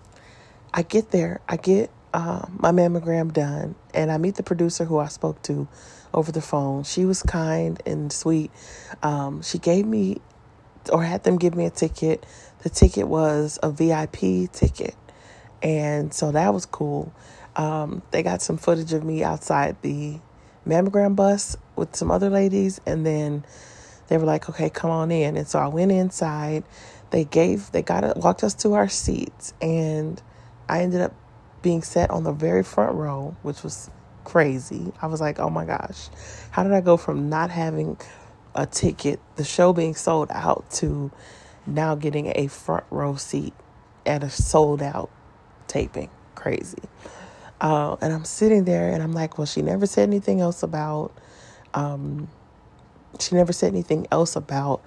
I 0.74 0.84
get 0.84 1.12
there, 1.12 1.42
I 1.48 1.58
get 1.58 1.90
uh, 2.14 2.46
my 2.58 2.72
mammogram 2.72 3.34
done, 3.34 3.76
and 3.94 4.12
I 4.12 4.18
meet 4.18 4.36
the 4.36 4.44
producer 4.44 4.86
who 4.86 4.98
I 4.98 5.08
spoke 5.08 5.42
to 5.44 5.68
over 6.14 6.32
the 6.32 6.42
phone. 6.42 6.84
She 6.84 7.06
was 7.06 7.22
kind 7.24 7.82
and 7.86 8.12
sweet. 8.12 8.52
Um, 9.04 9.42
she 9.42 9.58
gave 9.60 9.86
me 9.86 10.22
or 10.92 11.04
had 11.04 11.24
them 11.24 11.38
give 11.38 11.54
me 11.56 11.66
a 11.66 11.70
ticket 11.70 12.26
the 12.62 12.70
ticket 12.70 13.08
was 13.08 13.58
a 13.64 13.72
VIP 13.72 14.52
ticket. 14.52 14.96
And 15.62 16.13
so 16.13 16.32
that 16.32 16.54
was 16.54 16.66
cool. 16.66 17.13
Um, 17.56 18.01
they 18.12 18.24
got 18.24 18.42
some 18.42 18.58
footage 18.58 18.94
of 18.94 19.04
me 19.04 19.24
outside 19.24 19.75
the 19.82 20.20
mammogram 20.66 21.16
bus 21.16 21.58
with 21.75 21.96
some 21.96 22.12
other 22.12 22.30
ladies. 22.30 22.80
And 22.86 23.06
then 23.06 23.46
they 24.08 24.18
were 24.18 24.25
like, 24.25 24.50
okay, 24.50 24.70
come 24.70 24.92
on 24.92 25.12
in. 25.12 25.38
And 25.38 25.48
so 25.48 25.60
I 25.60 25.68
went 25.68 25.92
inside. 25.92 26.63
They 27.12 27.25
gave, 27.25 27.72
they 27.72 27.82
got, 27.82 28.18
walked 28.18 28.44
us 28.44 28.54
to 28.56 28.74
our 28.74 28.88
seats. 28.88 29.54
And 29.62 30.22
I 30.68 30.82
ended 30.82 31.01
up 31.01 31.13
being 31.62 31.82
set 31.82 32.10
on 32.12 32.24
the 32.24 32.32
very 32.32 32.63
front 32.63 32.96
row, 32.96 33.36
which 33.42 33.63
was 33.63 33.89
crazy. 34.24 34.94
I 35.01 35.08
was 35.08 35.20
like, 35.20 35.39
oh 35.39 35.50
my 35.50 35.66
gosh, 35.66 36.10
how 36.51 36.63
did 36.63 36.72
I 36.72 36.82
go 36.82 36.98
from 36.98 37.30
not 37.30 37.50
having 37.50 37.98
a 38.56 38.66
ticket, 38.66 39.20
the 39.36 39.44
show 39.44 39.74
being 39.74 39.96
sold 39.96 40.30
out, 40.32 40.70
to 40.72 41.12
now 41.66 41.96
getting 41.96 42.32
a 42.36 42.48
front 42.48 42.86
row 42.89 43.16
seat 43.16 43.54
at 44.06 44.24
a 44.24 44.30
sold 44.30 44.82
out 44.82 45.10
taping? 45.70 46.10
Crazy. 46.36 46.82
Uh, 47.62 47.96
and 48.02 48.14
I'm 48.14 48.26
sitting 48.26 48.66
there 48.66 48.92
and 48.92 49.02
I'm 49.02 49.14
like, 49.14 49.38
well, 49.38 49.48
she 49.48 49.62
never 49.62 49.86
said 49.86 50.10
anything 50.10 50.42
else 50.42 50.64
about, 50.64 51.14
um, 51.74 52.28
she 53.20 53.36
never 53.36 53.54
said 53.54 53.74
anything 53.74 54.08
else 54.12 54.36
about 54.36 54.82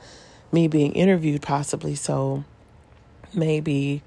me 0.52 0.68
being 0.68 0.92
interviewed, 0.92 1.42
possibly. 1.42 1.94
So 1.94 2.44
maybe 3.34 4.02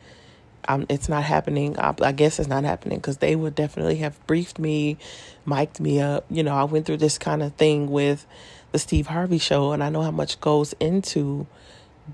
um, 0.67 0.85
it's 0.89 1.09
not 1.09 1.23
happening. 1.23 1.77
I, 1.79 1.93
I 2.01 2.11
guess 2.11 2.39
it's 2.39 2.47
not 2.47 2.63
happening 2.63 2.97
because 2.97 3.17
they 3.17 3.35
would 3.35 3.55
definitely 3.55 3.97
have 3.97 4.25
briefed 4.25 4.59
me, 4.59 4.97
mic'd 5.45 5.79
me 5.79 6.01
up. 6.01 6.25
You 6.29 6.43
know, 6.43 6.55
I 6.55 6.63
went 6.63 6.85
through 6.85 6.97
this 6.97 7.17
kind 7.17 7.43
of 7.43 7.53
thing 7.55 7.89
with 7.89 8.25
the 8.71 8.79
Steve 8.79 9.07
Harvey 9.07 9.37
show, 9.37 9.71
and 9.71 9.83
I 9.83 9.89
know 9.89 10.01
how 10.01 10.11
much 10.11 10.39
goes 10.41 10.73
into 10.79 11.47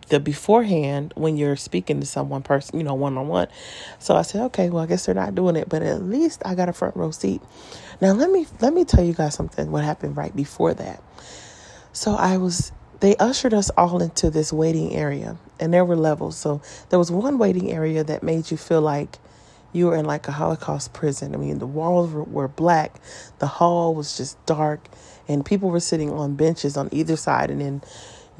the 0.09 0.19
beforehand 0.19 1.13
when 1.15 1.37
you're 1.37 1.55
speaking 1.55 1.99
to 1.99 2.05
someone 2.05 2.41
person, 2.43 2.77
you 2.77 2.83
know, 2.83 2.93
one 2.93 3.17
on 3.17 3.27
one. 3.27 3.47
So 3.99 4.15
I 4.15 4.21
said, 4.21 4.41
okay, 4.45 4.69
well, 4.69 4.83
I 4.83 4.87
guess 4.87 5.05
they're 5.05 5.15
not 5.15 5.35
doing 5.35 5.55
it, 5.55 5.69
but 5.69 5.81
at 5.81 6.03
least 6.03 6.41
I 6.45 6.55
got 6.55 6.69
a 6.69 6.73
front 6.73 6.95
row 6.95 7.11
seat. 7.11 7.41
Now 8.01 8.13
let 8.13 8.31
me 8.31 8.47
let 8.59 8.73
me 8.73 8.85
tell 8.85 9.03
you 9.03 9.13
guys 9.13 9.35
something. 9.35 9.71
What 9.71 9.83
happened 9.83 10.17
right 10.17 10.35
before 10.35 10.73
that? 10.73 11.03
So 11.93 12.15
I 12.15 12.37
was 12.37 12.71
they 13.01 13.15
ushered 13.17 13.53
us 13.53 13.69
all 13.71 14.01
into 14.01 14.29
this 14.29 14.53
waiting 14.53 14.95
area 14.95 15.35
and 15.59 15.73
there 15.73 15.83
were 15.83 15.95
levels 15.95 16.37
so 16.37 16.61
there 16.89 16.99
was 16.99 17.11
one 17.11 17.37
waiting 17.37 17.71
area 17.71 18.03
that 18.03 18.23
made 18.23 18.49
you 18.49 18.57
feel 18.57 18.81
like 18.81 19.17
you 19.73 19.87
were 19.87 19.95
in 19.95 20.05
like 20.05 20.27
a 20.27 20.31
holocaust 20.31 20.93
prison 20.93 21.33
i 21.33 21.37
mean 21.37 21.57
the 21.59 21.67
walls 21.67 22.11
were, 22.11 22.47
black 22.47 23.01
the 23.39 23.47
hall 23.47 23.93
was 23.93 24.15
just 24.15 24.43
dark 24.45 24.87
and 25.27 25.45
people 25.45 25.69
were 25.69 25.79
sitting 25.79 26.11
on 26.11 26.35
benches 26.35 26.77
on 26.77 26.87
either 26.91 27.15
side 27.15 27.49
and 27.49 27.59
then 27.59 27.81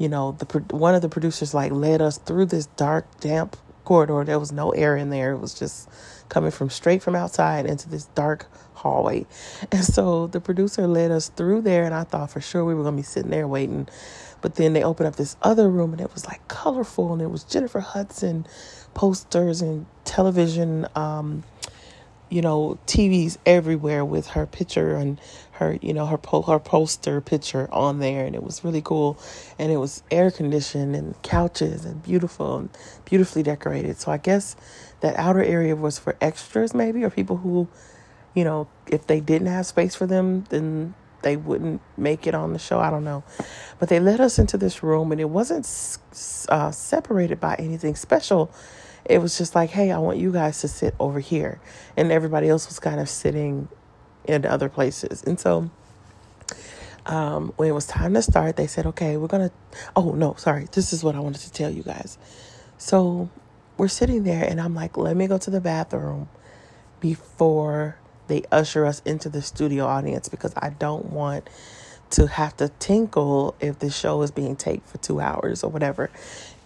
you 0.02 0.08
know 0.08 0.32
the 0.32 0.58
one 0.74 0.96
of 0.96 1.02
the 1.02 1.08
producers 1.08 1.54
like 1.54 1.70
led 1.70 2.02
us 2.02 2.18
through 2.18 2.46
this 2.46 2.66
dark 2.66 3.06
damp 3.20 3.56
corridor. 3.84 4.24
There 4.24 4.38
was 4.40 4.50
no 4.50 4.70
air 4.72 4.96
in 4.96 5.10
there. 5.10 5.30
It 5.30 5.38
was 5.38 5.54
just 5.54 5.88
coming 6.28 6.50
from 6.50 6.70
straight 6.70 7.04
from 7.04 7.14
outside 7.14 7.66
into 7.66 7.88
this 7.88 8.06
dark 8.06 8.48
hallway. 8.74 9.26
And 9.70 9.84
so 9.84 10.26
the 10.26 10.40
producer 10.40 10.88
led 10.88 11.12
us 11.12 11.28
through 11.28 11.60
there 11.62 11.84
and 11.84 11.94
i 11.94 12.02
thought 12.02 12.30
for 12.32 12.40
sure 12.40 12.64
we 12.64 12.74
were 12.74 12.82
going 12.82 12.96
to 12.96 13.02
be 13.02 13.04
sitting 13.04 13.30
there 13.30 13.46
waiting. 13.46 13.88
But 14.40 14.56
then 14.56 14.72
they 14.72 14.82
opened 14.82 15.06
up 15.06 15.14
this 15.14 15.36
other 15.40 15.68
room 15.68 15.92
and 15.92 16.00
it 16.00 16.12
was 16.12 16.26
like 16.26 16.46
colorful 16.48 17.12
and 17.12 17.22
it 17.22 17.30
was 17.30 17.44
Jennifer 17.44 17.78
Hudson 17.78 18.44
posters 18.94 19.62
and 19.62 19.86
television, 20.04 20.88
um, 20.96 21.44
you 22.28 22.42
know, 22.42 22.76
TVs 22.88 23.38
everywhere 23.46 24.04
with 24.04 24.26
her 24.28 24.46
picture 24.46 24.96
and 24.96 25.20
her, 25.62 25.78
you 25.80 25.94
know, 25.94 26.06
her 26.06 26.18
po- 26.18 26.42
her 26.42 26.58
poster 26.58 27.20
picture 27.20 27.68
on 27.72 27.98
there, 28.00 28.26
and 28.26 28.34
it 28.34 28.42
was 28.42 28.64
really 28.64 28.82
cool. 28.82 29.18
And 29.58 29.72
it 29.72 29.76
was 29.76 30.02
air 30.10 30.30
conditioned 30.30 30.94
and 30.96 31.20
couches 31.22 31.84
and 31.84 32.02
beautiful 32.02 32.58
and 32.58 32.70
beautifully 33.04 33.42
decorated. 33.42 33.98
So 33.98 34.12
I 34.12 34.18
guess 34.18 34.56
that 35.00 35.16
outer 35.16 35.42
area 35.42 35.76
was 35.76 35.98
for 35.98 36.16
extras, 36.20 36.74
maybe, 36.74 37.04
or 37.04 37.10
people 37.10 37.38
who, 37.38 37.68
you 38.34 38.44
know, 38.44 38.68
if 38.86 39.06
they 39.06 39.20
didn't 39.20 39.48
have 39.48 39.66
space 39.66 39.94
for 39.94 40.06
them, 40.06 40.44
then 40.50 40.94
they 41.22 41.36
wouldn't 41.36 41.80
make 41.96 42.26
it 42.26 42.34
on 42.34 42.52
the 42.52 42.58
show. 42.58 42.80
I 42.80 42.90
don't 42.90 43.04
know. 43.04 43.24
But 43.78 43.88
they 43.88 44.00
led 44.00 44.20
us 44.20 44.38
into 44.38 44.58
this 44.58 44.82
room 44.82 45.12
and 45.12 45.20
it 45.20 45.30
wasn't 45.30 45.66
uh, 46.48 46.70
separated 46.70 47.40
by 47.40 47.54
anything 47.58 47.94
special. 47.94 48.50
It 49.04 49.18
was 49.18 49.38
just 49.38 49.54
like, 49.54 49.70
hey, 49.70 49.90
I 49.90 49.98
want 49.98 50.18
you 50.18 50.32
guys 50.32 50.60
to 50.60 50.68
sit 50.68 50.94
over 50.98 51.20
here. 51.20 51.60
And 51.96 52.12
everybody 52.12 52.48
else 52.48 52.68
was 52.68 52.78
kind 52.78 53.00
of 53.00 53.08
sitting 53.08 53.68
in 54.26 54.44
other 54.46 54.68
places. 54.68 55.22
And 55.24 55.38
so 55.38 55.70
um, 57.06 57.52
when 57.56 57.68
it 57.68 57.72
was 57.72 57.86
time 57.86 58.14
to 58.14 58.22
start, 58.22 58.56
they 58.56 58.66
said, 58.66 58.86
okay, 58.86 59.16
we're 59.16 59.28
going 59.28 59.48
to. 59.48 59.54
Oh, 59.96 60.12
no, 60.12 60.34
sorry. 60.34 60.68
This 60.72 60.92
is 60.92 61.02
what 61.02 61.14
I 61.14 61.20
wanted 61.20 61.40
to 61.42 61.52
tell 61.52 61.70
you 61.70 61.82
guys. 61.82 62.18
So 62.78 63.30
we're 63.76 63.88
sitting 63.88 64.24
there 64.24 64.44
and 64.44 64.60
I'm 64.60 64.74
like, 64.74 64.96
let 64.96 65.16
me 65.16 65.26
go 65.26 65.38
to 65.38 65.50
the 65.50 65.60
bathroom 65.60 66.28
before 67.00 67.96
they 68.28 68.42
usher 68.52 68.86
us 68.86 69.02
into 69.04 69.28
the 69.28 69.42
studio 69.42 69.86
audience 69.86 70.28
because 70.28 70.52
I 70.56 70.70
don't 70.70 71.06
want 71.06 71.48
to 72.10 72.26
have 72.26 72.56
to 72.58 72.68
tinkle 72.78 73.54
if 73.58 73.78
the 73.78 73.90
show 73.90 74.22
is 74.22 74.30
being 74.30 74.54
taped 74.54 74.88
for 74.88 74.98
two 74.98 75.20
hours 75.20 75.64
or 75.64 75.70
whatever. 75.70 76.10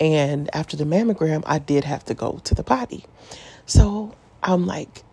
And 0.01 0.55
after 0.55 0.77
the 0.77 0.85
mammogram, 0.85 1.43
I 1.47 1.59
did 1.59 1.85
have 1.85 2.05
to 2.07 2.15
go 2.15 2.41
to 2.45 2.55
the 2.55 2.65
potty. 2.65 3.05
So 3.65 4.15
I'm 4.43 4.67
like, 4.67 5.05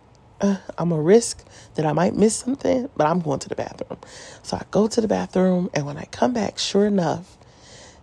uh, 0.44 0.56
I'm 0.78 0.92
a 0.92 1.00
risk 1.00 1.44
that 1.74 1.86
I 1.86 1.92
might 1.92 2.14
miss 2.14 2.36
something, 2.36 2.88
but 2.96 3.06
I'm 3.06 3.20
going 3.20 3.40
to 3.40 3.48
the 3.48 3.54
bathroom. 3.54 3.98
So 4.42 4.56
I 4.56 4.62
go 4.70 4.86
to 4.86 5.00
the 5.00 5.08
bathroom, 5.08 5.70
and 5.74 5.86
when 5.86 5.96
I 5.96 6.04
come 6.10 6.32
back, 6.32 6.58
sure 6.58 6.86
enough, 6.86 7.36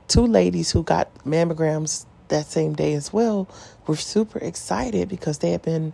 two 0.07 0.25
ladies 0.25 0.71
who 0.71 0.83
got 0.83 1.13
mammograms 1.23 2.05
that 2.29 2.45
same 2.45 2.73
day 2.73 2.93
as 2.93 3.13
well 3.13 3.47
were 3.87 3.95
super 3.95 4.39
excited 4.39 5.09
because 5.09 5.39
they 5.39 5.51
had 5.51 5.61
been 5.61 5.93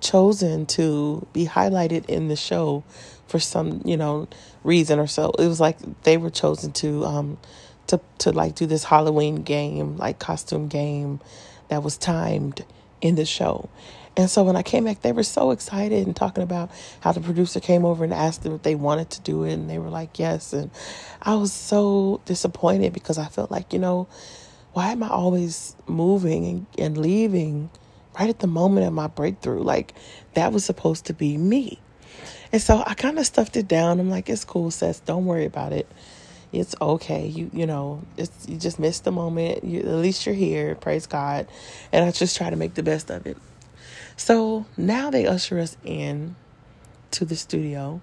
chosen 0.00 0.66
to 0.66 1.26
be 1.32 1.46
highlighted 1.46 2.04
in 2.06 2.28
the 2.28 2.36
show 2.36 2.84
for 3.26 3.38
some, 3.38 3.80
you 3.84 3.96
know, 3.96 4.28
reason 4.64 4.98
or 4.98 5.06
so. 5.06 5.30
It 5.38 5.46
was 5.46 5.60
like 5.60 5.78
they 6.02 6.16
were 6.16 6.30
chosen 6.30 6.72
to 6.72 7.04
um 7.04 7.38
to 7.86 8.00
to 8.18 8.32
like 8.32 8.54
do 8.54 8.66
this 8.66 8.84
Halloween 8.84 9.36
game, 9.42 9.96
like 9.96 10.18
costume 10.18 10.68
game 10.68 11.20
that 11.68 11.82
was 11.82 11.96
timed 11.96 12.64
in 13.00 13.14
the 13.14 13.24
show. 13.24 13.68
And 14.16 14.30
so 14.30 14.44
when 14.44 14.54
I 14.54 14.62
came 14.62 14.84
back, 14.84 15.02
they 15.02 15.12
were 15.12 15.24
so 15.24 15.50
excited 15.50 16.06
and 16.06 16.14
talking 16.14 16.44
about 16.44 16.70
how 17.00 17.12
the 17.12 17.20
producer 17.20 17.58
came 17.58 17.84
over 17.84 18.04
and 18.04 18.14
asked 18.14 18.44
them 18.44 18.54
if 18.54 18.62
they 18.62 18.76
wanted 18.76 19.10
to 19.10 19.20
do 19.22 19.42
it. 19.44 19.54
And 19.54 19.68
they 19.68 19.78
were 19.78 19.90
like, 19.90 20.18
yes. 20.18 20.52
And 20.52 20.70
I 21.20 21.34
was 21.34 21.52
so 21.52 22.20
disappointed 22.24 22.92
because 22.92 23.18
I 23.18 23.26
felt 23.26 23.50
like, 23.50 23.72
you 23.72 23.80
know, 23.80 24.06
why 24.72 24.92
am 24.92 25.02
I 25.02 25.08
always 25.08 25.74
moving 25.86 26.46
and, 26.46 26.66
and 26.78 26.98
leaving 26.98 27.70
right 28.18 28.28
at 28.28 28.38
the 28.38 28.46
moment 28.46 28.86
of 28.86 28.92
my 28.92 29.06
breakthrough. 29.06 29.62
Like 29.62 29.94
that 30.34 30.52
was 30.52 30.64
supposed 30.64 31.06
to 31.06 31.14
be 31.14 31.36
me. 31.36 31.80
And 32.52 32.62
so 32.62 32.82
I 32.86 32.94
kind 32.94 33.18
of 33.18 33.26
stuffed 33.26 33.56
it 33.56 33.66
down. 33.66 33.98
I'm 33.98 34.10
like, 34.10 34.28
it's 34.28 34.44
cool, 34.44 34.70
Seth. 34.70 35.04
Don't 35.04 35.26
worry 35.26 35.44
about 35.44 35.72
it. 35.72 35.88
It's 36.52 36.74
okay. 36.80 37.26
You 37.26 37.50
you 37.52 37.66
know, 37.66 38.02
it's 38.16 38.48
you 38.48 38.56
just 38.56 38.78
missed 38.78 39.04
the 39.04 39.12
moment. 39.12 39.64
You, 39.64 39.80
at 39.80 39.86
least 39.86 40.24
you're 40.24 40.36
here. 40.36 40.76
Praise 40.76 41.06
God. 41.06 41.48
And 41.92 42.04
I 42.04 42.12
just 42.12 42.36
try 42.36 42.48
to 42.50 42.56
make 42.56 42.74
the 42.74 42.84
best 42.84 43.10
of 43.10 43.26
it. 43.26 43.36
So 44.16 44.66
now 44.76 45.10
they 45.10 45.26
usher 45.26 45.58
us 45.58 45.76
in 45.84 46.36
to 47.12 47.24
the 47.24 47.36
studio 47.36 48.00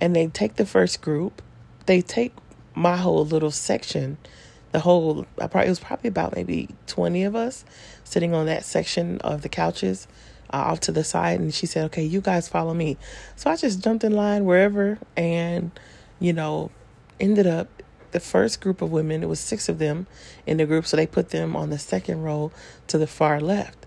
and 0.00 0.14
they 0.14 0.26
take 0.26 0.56
the 0.56 0.66
first 0.66 1.00
group. 1.00 1.42
They 1.86 2.00
take 2.00 2.32
my 2.74 2.96
whole 2.96 3.24
little 3.24 3.50
section 3.50 4.18
the 4.74 4.80
whole 4.80 5.24
I 5.40 5.46
probably 5.46 5.68
it 5.68 5.70
was 5.70 5.78
probably 5.78 6.08
about 6.08 6.34
maybe 6.34 6.68
20 6.88 7.22
of 7.22 7.36
us 7.36 7.64
sitting 8.02 8.34
on 8.34 8.46
that 8.46 8.64
section 8.64 9.18
of 9.20 9.42
the 9.42 9.48
couches 9.48 10.08
uh, 10.52 10.56
off 10.56 10.80
to 10.80 10.92
the 10.92 11.04
side. 11.04 11.38
And 11.38 11.54
she 11.54 11.64
said 11.66 11.84
okay 11.86 12.02
you 12.02 12.20
guys 12.20 12.48
follow 12.48 12.74
me. 12.74 12.96
So 13.36 13.50
I 13.52 13.56
just 13.56 13.84
jumped 13.84 14.02
in 14.02 14.14
line 14.14 14.44
wherever 14.44 14.98
and 15.16 15.70
you 16.18 16.32
know 16.32 16.72
ended 17.20 17.46
up 17.46 17.68
the 18.10 18.18
first 18.18 18.60
group 18.60 18.82
of 18.82 18.90
women 18.90 19.22
it 19.22 19.28
was 19.28 19.38
six 19.38 19.68
of 19.68 19.78
them 19.78 20.08
in 20.44 20.56
the 20.56 20.66
group. 20.66 20.86
So 20.86 20.96
they 20.96 21.06
put 21.06 21.28
them 21.28 21.54
on 21.54 21.70
the 21.70 21.78
second 21.78 22.22
row 22.22 22.50
to 22.88 22.98
the 22.98 23.06
far 23.06 23.40
left 23.40 23.83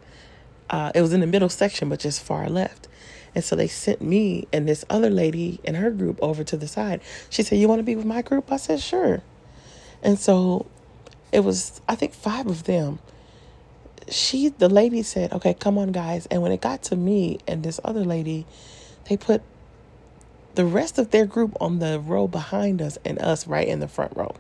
uh, 0.70 0.92
it 0.96 1.02
was 1.02 1.14
in 1.14 1.22
the 1.22 1.28
middle 1.28 1.50
section 1.50 1.90
but 1.90 2.00
just 2.00 2.22
far 2.22 2.50
left 2.50 2.88
and 3.36 3.44
so 3.44 3.56
they 3.56 3.68
sent 3.68 4.02
me 4.02 4.48
and 4.54 4.68
this 4.68 4.86
other 4.90 5.10
lady 5.10 5.60
and 5.66 5.78
her 5.78 5.92
group 5.92 6.20
over 6.22 6.44
to 6.44 6.58
the 6.58 6.68
side 6.68 7.02
she 7.30 7.44
said 7.44 7.58
you 7.58 7.68
want 7.68 7.80
to 7.80 7.84
be 7.84 7.96
with 7.96 8.06
my 8.06 8.22
group 8.22 8.52
i 8.52 8.58
said 8.58 8.80
sure 8.80 9.22
and 10.04 10.20
so 10.20 10.66
it 11.32 11.42
was 11.42 11.82
I 11.88 11.96
think 11.96 12.14
five 12.14 12.48
of 12.48 12.64
them. 12.64 13.00
She 14.10 14.50
the 14.50 14.70
lady 14.70 15.04
said, 15.04 15.34
"Okay, 15.34 15.54
come 15.54 15.78
on 15.78 15.92
guys." 15.92 16.28
And 16.32 16.42
when 16.42 16.52
it 16.52 16.62
got 16.62 16.82
to 16.84 16.96
me 16.96 17.40
and 17.48 17.64
this 17.64 17.80
other 17.84 18.06
lady, 18.06 18.46
they 19.10 19.18
put 19.18 19.42
the 20.56 20.66
rest 20.66 20.98
of 20.98 21.12
their 21.12 21.26
group 21.26 21.56
on 21.62 21.80
the 21.80 22.00
row 22.00 22.28
behind 22.28 22.82
us 22.82 22.98
and 23.06 23.20
us 23.20 23.48
right 23.48 23.68
in 23.68 23.80
the 23.80 23.88
front 23.88 24.16
row. 24.16 24.36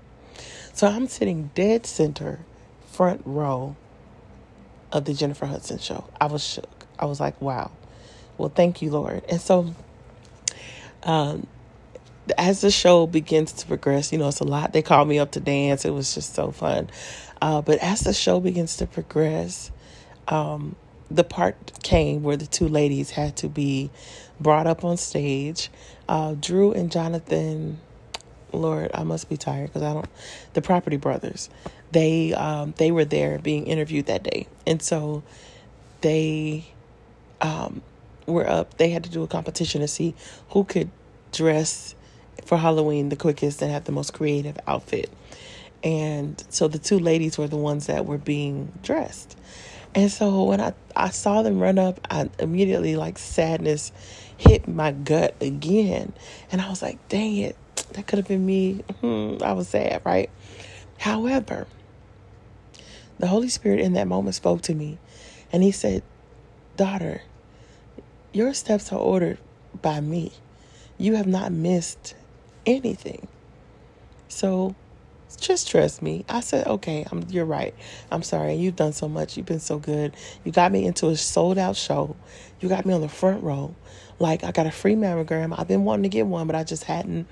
So 0.73 0.87
I'm 0.87 1.07
sitting 1.07 1.51
dead 1.53 1.85
center, 1.85 2.39
front 2.89 3.21
row 3.25 3.75
of 4.91 5.05
the 5.05 5.13
Jennifer 5.13 5.45
Hudson 5.45 5.79
show. 5.79 6.05
I 6.19 6.27
was 6.27 6.43
shook. 6.43 6.85
I 6.99 7.05
was 7.05 7.19
like, 7.19 7.41
"Wow." 7.41 7.71
Well, 8.37 8.49
thank 8.49 8.81
you, 8.81 8.91
Lord. 8.91 9.23
And 9.29 9.41
so 9.41 9.73
um 11.03 11.47
as 12.37 12.61
the 12.61 12.71
show 12.71 13.07
begins 13.07 13.53
to 13.53 13.67
progress, 13.67 14.11
you 14.11 14.17
know, 14.17 14.27
it's 14.27 14.39
a 14.39 14.45
lot. 14.45 14.73
They 14.73 14.81
called 14.81 15.07
me 15.07 15.19
up 15.19 15.31
to 15.31 15.39
dance. 15.39 15.85
It 15.85 15.91
was 15.91 16.13
just 16.15 16.35
so 16.35 16.51
fun. 16.51 16.89
Uh, 17.41 17.61
but 17.61 17.79
as 17.79 18.01
the 18.01 18.13
show 18.13 18.39
begins 18.39 18.77
to 18.77 18.87
progress, 18.87 19.71
um, 20.27 20.75
the 21.09 21.23
part 21.23 21.81
came 21.83 22.23
where 22.23 22.37
the 22.37 22.47
two 22.47 22.67
ladies 22.67 23.11
had 23.11 23.35
to 23.37 23.49
be 23.49 23.91
brought 24.39 24.67
up 24.67 24.83
on 24.83 24.97
stage. 24.97 25.69
Uh, 26.09 26.35
Drew 26.39 26.73
and 26.73 26.91
Jonathan, 26.91 27.79
Lord, 28.51 28.91
I 28.93 29.03
must 29.03 29.29
be 29.29 29.37
tired 29.37 29.67
because 29.67 29.83
I 29.83 29.93
don't. 29.93 30.09
The 30.53 30.61
Property 30.61 30.97
Brothers, 30.97 31.49
they 31.97 32.31
um, 32.35 32.75
they 32.77 32.91
were 32.91 33.05
there 33.05 33.39
being 33.39 33.65
interviewed 33.65 34.05
that 34.05 34.21
day, 34.21 34.45
and 34.67 34.79
so 34.83 35.23
they 36.01 36.63
um, 37.41 37.81
were 38.27 38.47
up. 38.47 38.77
They 38.77 38.91
had 38.91 39.03
to 39.05 39.09
do 39.09 39.23
a 39.23 39.27
competition 39.27 39.81
to 39.81 39.87
see 39.87 40.13
who 40.49 40.63
could 40.63 40.91
dress 41.31 41.95
for 42.45 42.55
Halloween 42.55 43.09
the 43.09 43.15
quickest 43.15 43.63
and 43.63 43.71
have 43.71 43.85
the 43.85 43.91
most 43.91 44.13
creative 44.13 44.59
outfit. 44.67 45.09
And 45.83 46.41
so 46.49 46.67
the 46.67 46.77
two 46.77 46.99
ladies 46.99 47.35
were 47.35 47.47
the 47.47 47.57
ones 47.57 47.87
that 47.87 48.05
were 48.05 48.19
being 48.19 48.71
dressed. 48.83 49.35
And 49.95 50.11
so 50.11 50.43
when 50.43 50.61
I, 50.61 50.73
I 50.95 51.09
saw 51.09 51.41
them 51.41 51.59
run 51.59 51.79
up, 51.79 51.99
I 52.11 52.29
immediately 52.37 52.95
like 52.95 53.17
sadness 53.17 53.91
hit 54.37 54.67
my 54.67 54.91
gut 54.91 55.33
again. 55.41 56.13
And 56.51 56.61
I 56.61 56.69
was 56.69 56.83
like, 56.83 56.99
dang 57.09 57.37
it, 57.37 57.55
that 57.93 58.05
could 58.05 58.19
have 58.19 58.27
been 58.27 58.45
me. 58.45 58.83
Hmm, 59.01 59.37
I 59.41 59.53
was 59.53 59.69
sad, 59.69 60.03
right? 60.05 60.29
However, 60.99 61.65
the 63.19 63.27
Holy 63.27 63.49
Spirit 63.49 63.79
in 63.79 63.93
that 63.93 64.07
moment 64.07 64.35
spoke 64.35 64.61
to 64.63 64.75
me 64.75 64.97
and 65.51 65.63
he 65.63 65.71
said, 65.71 66.03
Daughter, 66.75 67.21
your 68.33 68.53
steps 68.53 68.91
are 68.91 68.99
ordered 68.99 69.39
by 69.81 69.99
me. 69.99 70.31
You 70.97 71.15
have 71.15 71.27
not 71.27 71.51
missed 71.51 72.15
anything. 72.65 73.27
So 74.27 74.75
just 75.39 75.69
trust 75.69 76.01
me. 76.01 76.25
I 76.29 76.39
said, 76.39 76.67
okay, 76.67 77.05
I'm, 77.11 77.25
you're 77.29 77.45
right. 77.45 77.73
I'm 78.11 78.23
sorry. 78.23 78.55
You've 78.55 78.75
done 78.75 78.93
so 78.93 79.07
much. 79.07 79.37
You've 79.37 79.45
been 79.45 79.59
so 79.59 79.77
good. 79.77 80.15
You 80.43 80.51
got 80.51 80.71
me 80.71 80.85
into 80.85 81.07
a 81.07 81.17
sold 81.17 81.57
out 81.57 81.75
show. 81.75 82.15
You 82.59 82.69
got 82.69 82.85
me 82.85 82.93
on 82.93 83.01
the 83.01 83.09
front 83.09 83.43
row. 83.43 83.75
Like, 84.19 84.43
I 84.43 84.51
got 84.51 84.65
a 84.65 84.71
free 84.71 84.95
mammogram. 84.95 85.57
I've 85.57 85.67
been 85.67 85.83
wanting 85.83 86.03
to 86.03 86.09
get 86.09 86.25
one, 86.25 86.47
but 86.47 86.55
I 86.55 86.63
just 86.63 86.85
hadn't 86.85 87.27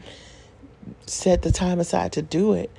set 1.07 1.41
the 1.41 1.51
time 1.51 1.79
aside 1.79 2.11
to 2.13 2.21
do 2.21 2.53
it. 2.53 2.69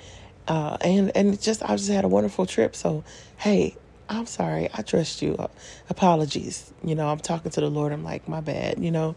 Uh, 0.48 0.76
and, 0.80 1.16
and 1.16 1.40
just, 1.40 1.62
I 1.62 1.76
just 1.76 1.90
had 1.90 2.04
a 2.04 2.08
wonderful 2.08 2.46
trip. 2.46 2.76
So, 2.76 3.04
hey, 3.36 3.76
I'm 4.08 4.26
sorry. 4.26 4.68
I 4.72 4.82
trust 4.82 5.22
you. 5.22 5.34
Uh, 5.36 5.48
apologies. 5.88 6.72
You 6.84 6.94
know, 6.94 7.08
I'm 7.08 7.18
talking 7.18 7.50
to 7.52 7.60
the 7.60 7.70
Lord. 7.70 7.92
I'm 7.92 8.04
like, 8.04 8.28
my 8.28 8.40
bad, 8.40 8.78
you 8.78 8.90
know. 8.90 9.16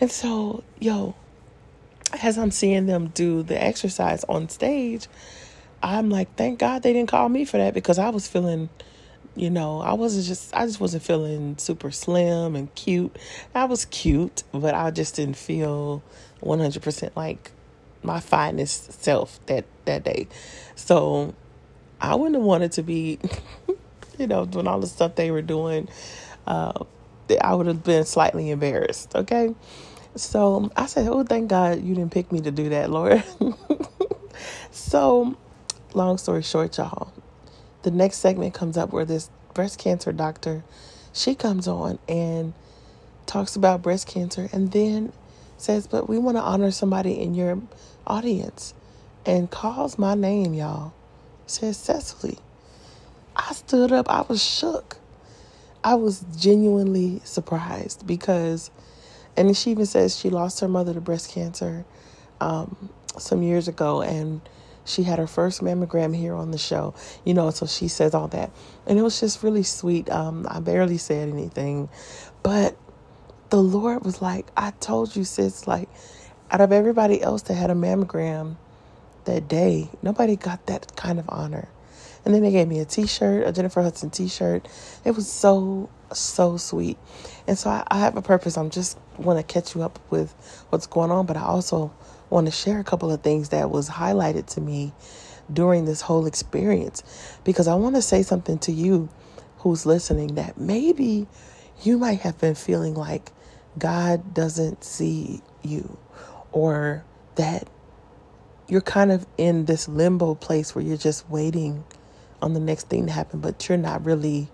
And 0.00 0.10
so, 0.10 0.62
yo, 0.78 1.14
as 2.22 2.38
I'm 2.38 2.50
seeing 2.50 2.86
them 2.86 3.08
do 3.08 3.42
the 3.42 3.62
exercise 3.62 4.24
on 4.24 4.48
stage, 4.48 5.08
I'm 5.82 6.10
like, 6.10 6.34
thank 6.36 6.58
God 6.58 6.82
they 6.82 6.92
didn't 6.92 7.08
call 7.08 7.28
me 7.28 7.44
for 7.44 7.56
that 7.58 7.74
because 7.74 7.98
I 7.98 8.10
was 8.10 8.28
feeling, 8.28 8.68
you 9.34 9.50
know, 9.50 9.80
I 9.80 9.94
wasn't 9.94 10.26
just, 10.26 10.54
I 10.54 10.66
just 10.66 10.80
wasn't 10.80 11.02
feeling 11.02 11.56
super 11.58 11.90
slim 11.90 12.54
and 12.56 12.74
cute. 12.74 13.16
I 13.54 13.64
was 13.64 13.86
cute, 13.86 14.42
but 14.52 14.74
I 14.74 14.90
just 14.90 15.16
didn't 15.16 15.36
feel 15.36 16.02
100% 16.42 17.16
like 17.16 17.52
my 18.02 18.20
finest 18.20 19.02
self 19.02 19.44
that, 19.46 19.64
that 19.90 20.04
day. 20.04 20.28
So 20.74 21.34
I 22.00 22.14
wouldn't 22.14 22.36
have 22.36 22.44
wanted 22.44 22.72
to 22.72 22.82
be, 22.82 23.18
you 24.18 24.26
know, 24.26 24.46
doing 24.46 24.66
all 24.66 24.80
the 24.80 24.86
stuff 24.86 25.16
they 25.16 25.30
were 25.30 25.42
doing. 25.42 25.88
Uh, 26.46 26.84
I 27.40 27.54
would 27.54 27.66
have 27.66 27.84
been 27.84 28.04
slightly 28.04 28.50
embarrassed. 28.50 29.14
Okay. 29.14 29.54
So 30.16 30.70
I 30.76 30.86
said, 30.86 31.08
Oh, 31.08 31.22
thank 31.24 31.48
God 31.48 31.82
you 31.82 31.94
didn't 31.94 32.12
pick 32.12 32.32
me 32.32 32.40
to 32.40 32.50
do 32.50 32.70
that, 32.70 32.90
Lord. 32.90 33.22
so, 34.72 35.36
long 35.94 36.18
story 36.18 36.42
short, 36.42 36.76
y'all, 36.78 37.12
the 37.82 37.90
next 37.90 38.18
segment 38.18 38.54
comes 38.54 38.76
up 38.76 38.92
where 38.92 39.04
this 39.04 39.30
breast 39.54 39.78
cancer 39.78 40.12
doctor 40.12 40.64
she 41.12 41.34
comes 41.34 41.66
on 41.66 41.98
and 42.08 42.52
talks 43.26 43.56
about 43.56 43.82
breast 43.82 44.06
cancer 44.06 44.48
and 44.52 44.72
then 44.72 45.12
says, 45.56 45.86
But 45.86 46.08
we 46.08 46.18
want 46.18 46.36
to 46.36 46.42
honor 46.42 46.70
somebody 46.70 47.20
in 47.20 47.34
your 47.34 47.60
audience 48.06 48.74
and 49.26 49.50
calls 49.50 49.98
my 49.98 50.14
name, 50.14 50.54
y'all. 50.54 50.92
Says 51.46 51.76
Cecily. 51.76 52.38
I 53.36 53.52
stood 53.52 53.92
up, 53.92 54.08
I 54.08 54.22
was 54.22 54.42
shook. 54.42 54.98
I 55.82 55.94
was 55.94 56.24
genuinely 56.36 57.20
surprised 57.24 58.06
because 58.06 58.70
and 59.36 59.56
she 59.56 59.70
even 59.70 59.86
says 59.86 60.18
she 60.18 60.30
lost 60.30 60.60
her 60.60 60.68
mother 60.68 60.92
to 60.94 61.00
breast 61.00 61.30
cancer 61.30 61.84
um, 62.40 62.90
some 63.18 63.42
years 63.42 63.68
ago, 63.68 64.02
and 64.02 64.40
she 64.84 65.02
had 65.02 65.18
her 65.18 65.26
first 65.26 65.62
mammogram 65.62 66.14
here 66.14 66.34
on 66.34 66.50
the 66.50 66.58
show. 66.58 66.94
You 67.24 67.34
know, 67.34 67.50
so 67.50 67.66
she 67.66 67.88
says 67.88 68.14
all 68.14 68.28
that, 68.28 68.50
and 68.86 68.98
it 68.98 69.02
was 69.02 69.18
just 69.20 69.42
really 69.42 69.62
sweet. 69.62 70.10
Um, 70.10 70.46
I 70.48 70.60
barely 70.60 70.98
said 70.98 71.28
anything, 71.28 71.88
but 72.42 72.76
the 73.50 73.62
Lord 73.62 74.04
was 74.04 74.20
like, 74.20 74.50
"I 74.56 74.72
told 74.72 75.16
you, 75.16 75.24
sis. 75.24 75.66
Like, 75.66 75.88
out 76.50 76.60
of 76.60 76.72
everybody 76.72 77.22
else 77.22 77.42
that 77.42 77.54
had 77.54 77.70
a 77.70 77.74
mammogram 77.74 78.56
that 79.26 79.48
day, 79.48 79.90
nobody 80.02 80.36
got 80.36 80.66
that 80.66 80.96
kind 80.96 81.18
of 81.18 81.26
honor." 81.28 81.68
And 82.24 82.34
then 82.34 82.42
they 82.42 82.50
gave 82.50 82.68
me 82.68 82.80
a 82.80 82.84
T-shirt, 82.84 83.46
a 83.46 83.52
Jennifer 83.52 83.82
Hudson 83.82 84.10
T-shirt. 84.10 84.68
It 85.04 85.12
was 85.12 85.30
so 85.30 85.88
so 86.12 86.56
sweet. 86.56 86.98
And 87.46 87.58
so 87.58 87.70
I, 87.70 87.84
I 87.88 87.98
have 88.00 88.16
a 88.16 88.22
purpose. 88.22 88.56
I'm 88.56 88.70
just 88.70 88.98
want 89.16 89.38
to 89.38 89.42
catch 89.42 89.74
you 89.74 89.82
up 89.82 89.98
with 90.10 90.34
what's 90.70 90.86
going 90.86 91.10
on, 91.10 91.26
but 91.26 91.36
I 91.36 91.42
also 91.42 91.92
want 92.30 92.46
to 92.46 92.52
share 92.52 92.80
a 92.80 92.84
couple 92.84 93.10
of 93.10 93.22
things 93.22 93.50
that 93.50 93.70
was 93.70 93.88
highlighted 93.88 94.46
to 94.46 94.60
me 94.60 94.92
during 95.52 95.84
this 95.84 96.00
whole 96.00 96.26
experience 96.26 97.02
because 97.44 97.66
I 97.66 97.74
want 97.74 97.96
to 97.96 98.02
say 98.02 98.22
something 98.22 98.58
to 98.60 98.72
you 98.72 99.08
who's 99.58 99.84
listening 99.84 100.36
that 100.36 100.58
maybe 100.58 101.26
you 101.82 101.98
might 101.98 102.20
have 102.20 102.38
been 102.38 102.54
feeling 102.54 102.94
like 102.94 103.32
God 103.78 104.32
doesn't 104.34 104.84
see 104.84 105.42
you 105.62 105.98
or 106.52 107.04
that 107.34 107.68
you're 108.70 108.80
kind 108.80 109.12
of 109.12 109.26
in 109.36 109.64
this 109.64 109.88
limbo 109.88 110.34
place 110.34 110.74
where 110.74 110.84
you're 110.84 110.96
just 110.96 111.28
waiting 111.28 111.84
on 112.40 112.54
the 112.54 112.60
next 112.60 112.88
thing 112.88 113.06
to 113.06 113.12
happen, 113.12 113.40
but 113.40 113.68
you're 113.68 113.78
not 113.78 114.04
really 114.04 114.48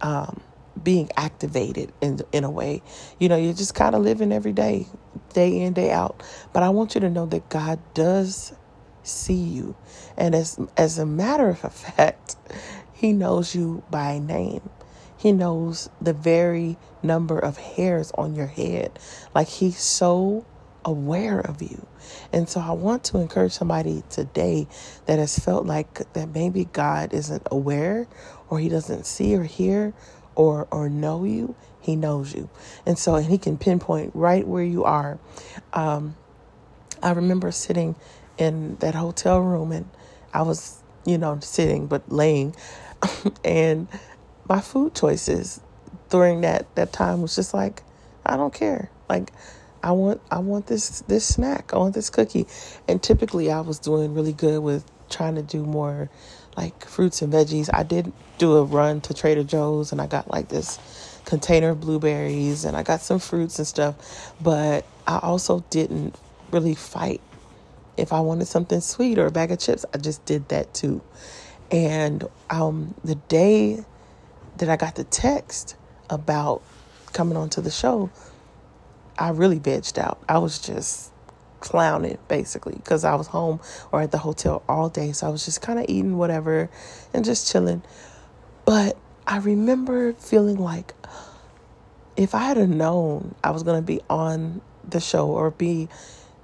um, 0.00 0.40
being 0.82 1.10
activated 1.16 1.92
in 2.00 2.20
in 2.32 2.44
a 2.44 2.50
way. 2.50 2.82
You 3.18 3.28
know, 3.28 3.36
you're 3.36 3.54
just 3.54 3.74
kind 3.74 3.94
of 3.94 4.02
living 4.02 4.32
every 4.32 4.52
day, 4.52 4.86
day 5.32 5.60
in, 5.60 5.72
day 5.72 5.90
out. 5.90 6.22
But 6.52 6.62
I 6.62 6.70
want 6.70 6.94
you 6.94 7.00
to 7.02 7.10
know 7.10 7.26
that 7.26 7.48
God 7.48 7.78
does 7.94 8.52
see 9.02 9.34
you. 9.34 9.76
And 10.16 10.34
as 10.34 10.58
as 10.76 10.98
a 10.98 11.06
matter 11.06 11.50
of 11.62 11.72
fact, 11.72 12.36
he 12.92 13.12
knows 13.12 13.54
you 13.54 13.82
by 13.90 14.18
name. 14.18 14.68
He 15.16 15.32
knows 15.32 15.88
the 16.00 16.12
very 16.12 16.76
number 17.02 17.38
of 17.38 17.56
hairs 17.56 18.12
on 18.12 18.34
your 18.34 18.46
head. 18.46 18.98
Like 19.34 19.48
he's 19.48 19.78
so 19.78 20.44
aware 20.84 21.40
of 21.40 21.62
you. 21.62 21.86
And 22.32 22.48
so 22.48 22.60
I 22.60 22.72
want 22.72 23.04
to 23.04 23.18
encourage 23.18 23.52
somebody 23.52 24.02
today 24.10 24.66
that 25.06 25.18
has 25.18 25.38
felt 25.38 25.66
like 25.66 26.12
that 26.12 26.28
maybe 26.30 26.66
God 26.66 27.12
isn't 27.14 27.46
aware 27.50 28.06
or 28.48 28.58
he 28.58 28.68
doesn't 28.68 29.06
see 29.06 29.34
or 29.34 29.44
hear 29.44 29.94
or 30.34 30.66
or 30.70 30.88
know 30.88 31.24
you, 31.24 31.54
he 31.80 31.96
knows 31.96 32.34
you, 32.34 32.48
and 32.86 32.98
so 32.98 33.14
and 33.14 33.26
he 33.26 33.38
can 33.38 33.56
pinpoint 33.56 34.12
right 34.14 34.46
where 34.46 34.64
you 34.64 34.84
are. 34.84 35.18
Um, 35.72 36.16
I 37.02 37.12
remember 37.12 37.52
sitting 37.52 37.94
in 38.38 38.76
that 38.76 38.94
hotel 38.94 39.40
room, 39.40 39.72
and 39.72 39.88
I 40.32 40.42
was 40.42 40.82
you 41.04 41.18
know 41.18 41.38
sitting 41.40 41.86
but 41.86 42.10
laying, 42.10 42.54
and 43.44 43.88
my 44.48 44.60
food 44.60 44.94
choices 44.94 45.60
during 46.10 46.42
that 46.42 46.74
that 46.74 46.92
time 46.92 47.22
was 47.22 47.34
just 47.34 47.54
like 47.54 47.82
I 48.24 48.36
don't 48.36 48.54
care, 48.54 48.90
like. 49.08 49.32
I 49.84 49.92
want 49.92 50.22
I 50.30 50.38
want 50.38 50.66
this 50.66 51.02
this 51.02 51.26
snack. 51.26 51.74
I 51.74 51.76
want 51.76 51.94
this 51.94 52.08
cookie. 52.08 52.46
And 52.88 53.02
typically 53.02 53.52
I 53.52 53.60
was 53.60 53.78
doing 53.78 54.14
really 54.14 54.32
good 54.32 54.62
with 54.62 54.84
trying 55.10 55.34
to 55.34 55.42
do 55.42 55.62
more 55.62 56.08
like 56.56 56.86
fruits 56.86 57.20
and 57.20 57.30
veggies. 57.30 57.68
I 57.72 57.82
did 57.82 58.10
do 58.38 58.56
a 58.56 58.64
run 58.64 59.02
to 59.02 59.14
Trader 59.14 59.44
Joe's 59.44 59.92
and 59.92 60.00
I 60.00 60.06
got 60.06 60.30
like 60.30 60.48
this 60.48 60.78
container 61.26 61.70
of 61.70 61.80
blueberries 61.80 62.64
and 62.64 62.76
I 62.76 62.82
got 62.82 63.02
some 63.02 63.18
fruits 63.18 63.58
and 63.58 63.68
stuff, 63.68 64.32
but 64.40 64.86
I 65.06 65.18
also 65.18 65.62
didn't 65.68 66.16
really 66.50 66.74
fight. 66.74 67.20
If 67.98 68.12
I 68.12 68.20
wanted 68.20 68.46
something 68.46 68.80
sweet 68.80 69.18
or 69.18 69.26
a 69.26 69.30
bag 69.30 69.52
of 69.52 69.58
chips, 69.58 69.84
I 69.92 69.98
just 69.98 70.24
did 70.24 70.48
that 70.48 70.72
too. 70.72 71.02
And 71.70 72.24
um, 72.48 72.94
the 73.04 73.16
day 73.16 73.84
that 74.56 74.70
I 74.70 74.76
got 74.76 74.94
the 74.94 75.04
text 75.04 75.76
about 76.08 76.62
coming 77.12 77.36
onto 77.36 77.60
the 77.60 77.70
show, 77.70 78.10
I 79.18 79.30
really 79.30 79.60
vegged 79.60 79.98
out. 79.98 80.18
I 80.28 80.38
was 80.38 80.58
just 80.58 81.12
clowning 81.60 82.18
basically 82.28 82.74
because 82.74 83.04
I 83.04 83.14
was 83.14 83.26
home 83.28 83.60
or 83.90 84.02
at 84.02 84.10
the 84.10 84.18
hotel 84.18 84.62
all 84.68 84.88
day. 84.88 85.12
So 85.12 85.26
I 85.26 85.30
was 85.30 85.44
just 85.44 85.62
kind 85.62 85.78
of 85.78 85.86
eating 85.88 86.18
whatever 86.18 86.68
and 87.12 87.24
just 87.24 87.50
chilling. 87.50 87.82
But 88.64 88.96
I 89.26 89.38
remember 89.38 90.12
feeling 90.12 90.56
like 90.56 90.94
if 92.16 92.34
I 92.34 92.44
had 92.44 92.68
known 92.68 93.34
I 93.42 93.50
was 93.50 93.62
going 93.62 93.78
to 93.78 93.86
be 93.86 94.00
on 94.08 94.60
the 94.88 95.00
show 95.00 95.28
or 95.28 95.50
be 95.50 95.88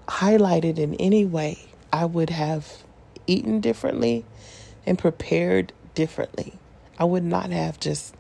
highlighted 0.09 0.79
in 0.79 0.95
any 0.95 1.25
way, 1.25 1.59
I 1.93 2.05
would 2.05 2.31
have 2.31 2.85
eaten 3.27 3.61
differently 3.61 4.25
and 4.87 4.99
prepared 4.99 5.73
differently. 5.95 6.55
I 6.99 7.05
would 7.05 7.25
not 7.25 7.51
have 7.51 7.79
just, 7.79 8.15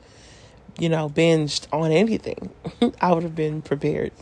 you 0.81 0.88
know, 0.88 1.09
binged 1.09 1.66
on 1.73 1.93
anything. 1.93 2.51
I 3.01 3.12
would 3.12 3.23
have 3.23 3.37
been 3.37 3.62
prepared 3.62 4.12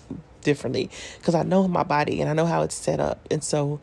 differently 0.42 0.90
because 1.18 1.35
I 1.35 1.44
know 1.44 1.68
my 1.68 1.85
body 1.85 2.21
and 2.21 2.29
I 2.29 2.35
know 2.35 2.47
how 2.47 2.62
it's 2.62 2.75
set 2.75 3.01
up. 3.01 3.27
And 3.31 3.42
so 3.42 3.81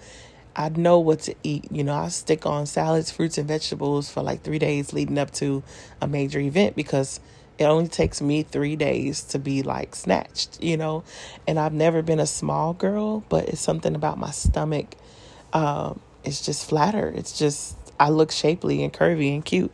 I 0.55 0.69
know 0.69 0.99
what 0.99 1.21
to 1.21 1.35
eat. 1.41 1.71
You 1.71 1.83
know, 1.83 1.95
I 1.95 2.09
stick 2.09 2.45
on 2.45 2.65
salads, 2.65 3.09
fruits, 3.11 3.37
and 3.37 3.47
vegetables 3.47 4.11
for 4.11 4.21
like 4.21 4.43
three 4.43 4.59
days 4.59 4.93
leading 4.93 5.17
up 5.17 5.31
to 5.35 5.63
a 6.01 6.07
major 6.07 6.39
event 6.39 6.75
because 6.75 7.21
it 7.57 7.63
only 7.63 7.87
takes 7.87 8.21
me 8.21 8.43
three 8.43 8.75
days 8.75 9.23
to 9.23 9.39
be 9.39 9.63
like 9.63 9.95
snatched, 9.95 10.61
you 10.61 10.75
know. 10.75 11.03
And 11.47 11.57
I've 11.57 11.73
never 11.73 12.01
been 12.01 12.19
a 12.19 12.27
small 12.27 12.73
girl, 12.73 13.21
but 13.29 13.47
it's 13.47 13.61
something 13.61 13.95
about 13.95 14.17
my 14.17 14.31
stomach. 14.31 14.95
Um, 15.53 16.01
it's 16.25 16.45
just 16.45 16.67
flatter. 16.67 17.13
It's 17.15 17.37
just 17.37 17.77
I 17.97 18.09
look 18.09 18.31
shapely 18.31 18.83
and 18.83 18.91
curvy 18.91 19.33
and 19.33 19.45
cute 19.45 19.71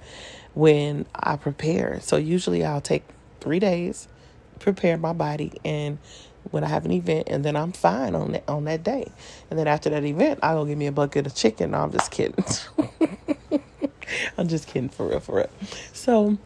when 0.54 1.06
I 1.16 1.38
prepare. 1.38 2.00
So 2.02 2.18
usually 2.18 2.66
I'll 2.66 2.82
take 2.82 3.04
three 3.40 3.60
days, 3.60 4.08
prepare 4.60 4.98
my 4.98 5.14
body, 5.14 5.54
and 5.64 5.98
when 6.50 6.64
I 6.64 6.68
have 6.68 6.86
an 6.86 6.92
event, 6.92 7.28
and 7.30 7.46
then 7.46 7.56
I'm 7.56 7.72
fine 7.72 8.16
on 8.16 8.32
that 8.32 8.44
on 8.48 8.66
that 8.66 8.84
day. 8.84 9.12
And 9.50 9.60
then 9.60 9.68
after 9.68 9.90
that 9.92 10.04
event, 10.04 10.40
I 10.42 10.54
go 10.54 10.66
give 10.66 10.78
me 10.78 10.88
a 10.88 10.92
bucket 10.92 11.28
of 11.28 11.36
chicken. 11.36 11.72
No, 11.72 11.80
I'm 11.84 11.92
just 11.92 12.12
kidding. 12.12 12.44
I'm 14.38 14.48
just 14.48 14.68
kidding 14.68 14.90
for 14.90 15.08
real, 15.08 15.20
for 15.20 15.36
real. 15.38 15.50
So 15.94 16.38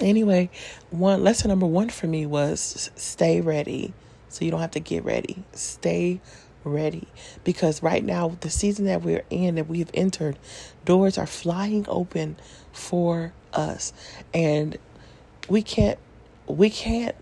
anyway, 0.00 0.50
one 0.90 1.22
lesson 1.22 1.48
number 1.48 1.66
one 1.66 1.88
for 1.88 2.06
me 2.06 2.26
was 2.26 2.90
stay 2.96 3.40
ready. 3.40 3.94
So 4.28 4.44
you 4.44 4.50
don't 4.50 4.60
have 4.60 4.72
to 4.72 4.80
get 4.80 5.04
ready. 5.04 5.44
Stay 5.52 6.20
ready. 6.64 7.06
Because 7.44 7.82
right 7.82 8.04
now, 8.04 8.36
the 8.40 8.50
season 8.50 8.86
that 8.86 9.02
we're 9.02 9.24
in, 9.30 9.56
that 9.56 9.68
we've 9.68 9.90
entered, 9.94 10.38
doors 10.84 11.18
are 11.18 11.26
flying 11.26 11.84
open 11.88 12.36
for 12.72 13.32
us. 13.52 13.92
And 14.32 14.76
we 15.48 15.62
can't 15.62 15.98
we 16.46 16.70
can't 16.70 17.16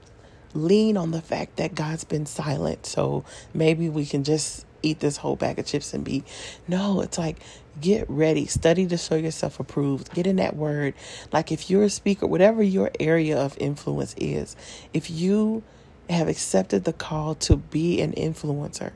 lean 0.54 0.96
on 0.96 1.10
the 1.10 1.20
fact 1.20 1.56
that 1.56 1.74
God's 1.74 2.04
been 2.04 2.26
silent. 2.26 2.86
So 2.86 3.24
maybe 3.54 3.88
we 3.88 4.06
can 4.06 4.24
just 4.24 4.66
eat 4.82 5.00
this 5.00 5.18
whole 5.18 5.36
bag 5.36 5.58
of 5.58 5.66
chips 5.66 5.92
and 5.94 6.04
be. 6.04 6.24
No, 6.66 7.00
it's 7.00 7.18
like 7.18 7.36
get 7.80 8.08
ready, 8.08 8.46
study 8.46 8.86
to 8.86 8.96
show 8.96 9.14
yourself 9.14 9.60
approved. 9.60 10.12
Get 10.12 10.26
in 10.26 10.36
that 10.36 10.56
word. 10.56 10.94
Like 11.32 11.52
if 11.52 11.70
you're 11.70 11.84
a 11.84 11.90
speaker, 11.90 12.26
whatever 12.26 12.62
your 12.62 12.90
area 12.98 13.38
of 13.38 13.56
influence 13.58 14.14
is, 14.18 14.56
if 14.92 15.10
you 15.10 15.62
have 16.08 16.28
accepted 16.28 16.84
the 16.84 16.92
call 16.92 17.36
to 17.36 17.56
be 17.56 18.00
an 18.00 18.12
influencer 18.12 18.92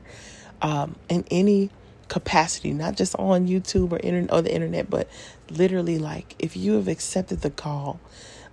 um, 0.61 0.95
in 1.07 1.23
any 1.31 1.69
capacity, 2.09 2.73
not 2.73 2.97
just 2.97 3.15
on 3.17 3.47
YouTube 3.47 3.91
or 3.91 3.99
internet 3.99 4.31
or 4.33 4.41
the 4.41 4.53
internet, 4.53 4.89
but 4.89 5.09
literally 5.49 5.99
like 5.99 6.35
if 6.39 6.55
you 6.57 6.73
have 6.73 6.87
accepted 6.87 7.41
the 7.41 7.49
call 7.49 7.99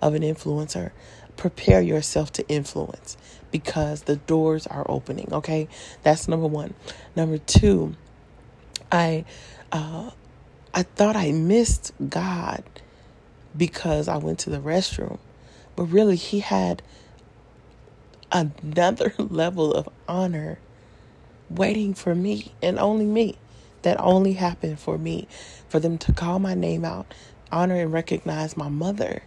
of 0.00 0.14
an 0.14 0.22
influencer, 0.22 0.92
prepare 1.36 1.80
yourself 1.80 2.32
to 2.32 2.48
influence 2.48 3.16
because 3.50 4.02
the 4.02 4.16
doors 4.16 4.66
are 4.66 4.86
opening. 4.88 5.28
Okay, 5.32 5.68
that's 6.02 6.28
number 6.28 6.46
one. 6.46 6.74
Number 7.16 7.38
two, 7.38 7.94
I 8.90 9.24
uh, 9.72 10.10
I 10.74 10.82
thought 10.82 11.16
I 11.16 11.32
missed 11.32 11.92
God 12.08 12.64
because 13.56 14.08
I 14.08 14.16
went 14.16 14.38
to 14.40 14.50
the 14.50 14.58
restroom, 14.58 15.18
but 15.76 15.84
really 15.84 16.16
He 16.16 16.40
had 16.40 16.82
another 18.32 19.14
level 19.18 19.72
of 19.74 19.88
honor 20.08 20.58
waiting 21.50 21.94
for 21.94 22.14
me 22.14 22.54
and 22.62 22.78
only 22.78 23.06
me. 23.06 23.36
That 23.82 24.00
only 24.00 24.34
happened 24.34 24.78
for 24.78 24.96
me, 24.96 25.28
for 25.68 25.80
them 25.80 25.98
to 25.98 26.12
call 26.12 26.38
my 26.38 26.54
name 26.54 26.84
out, 26.84 27.12
honor 27.50 27.76
and 27.76 27.92
recognize 27.92 28.56
my 28.56 28.68
mother 28.68 29.22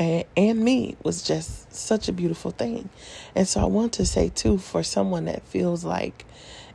and, 0.00 0.24
and 0.34 0.58
me 0.58 0.96
was 1.04 1.22
just 1.22 1.72
such 1.72 2.08
a 2.08 2.12
beautiful 2.12 2.50
thing. 2.50 2.88
And 3.36 3.46
so 3.46 3.60
I 3.60 3.66
want 3.66 3.92
to 3.94 4.06
say, 4.06 4.30
too, 4.30 4.56
for 4.56 4.82
someone 4.82 5.26
that 5.26 5.42
feels 5.42 5.84
like 5.84 6.24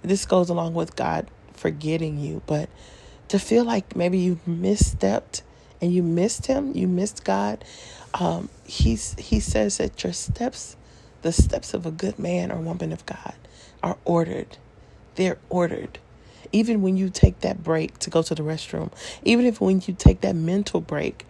this 0.04 0.28
goes 0.28 0.50
along 0.50 0.76
with 0.76 0.96
God 0.96 1.28
forgetting 1.52 2.20
you, 2.20 2.44
but 2.46 2.70
to 3.30 3.40
feel 3.40 3.66
like 3.66 3.96
maybe 3.96 4.20
you 4.20 4.40
misstepped 4.48 5.42
and 5.82 5.92
you 5.92 6.04
missed 6.04 6.46
Him, 6.46 6.74
you 6.76 6.88
missed 6.88 7.24
God. 7.24 7.66
Um, 8.14 8.50
he's, 8.66 9.16
he 9.18 9.40
says 9.40 9.80
that 9.80 10.04
your 10.04 10.14
steps, 10.14 10.78
the 11.24 11.32
steps 11.32 11.74
of 11.74 11.88
a 11.88 11.92
good 11.92 12.20
man 12.20 12.52
or 12.52 12.60
woman 12.60 12.94
of 12.94 13.06
God, 13.08 13.34
are 13.82 13.98
ordered. 14.06 14.58
They're 15.16 15.40
ordered 15.50 15.98
even 16.56 16.82
when 16.82 16.96
you 16.96 17.10
take 17.10 17.42
that 17.42 17.62
break 17.62 18.00
to 18.00 18.10
go 18.10 18.22
to 18.22 18.34
the 18.34 18.42
restroom, 18.42 18.90
even 19.26 19.46
if 19.46 19.60
when 19.60 19.82
you 19.86 19.94
take 19.94 20.22
that 20.22 20.36
mental 20.36 20.80
break 20.80 21.26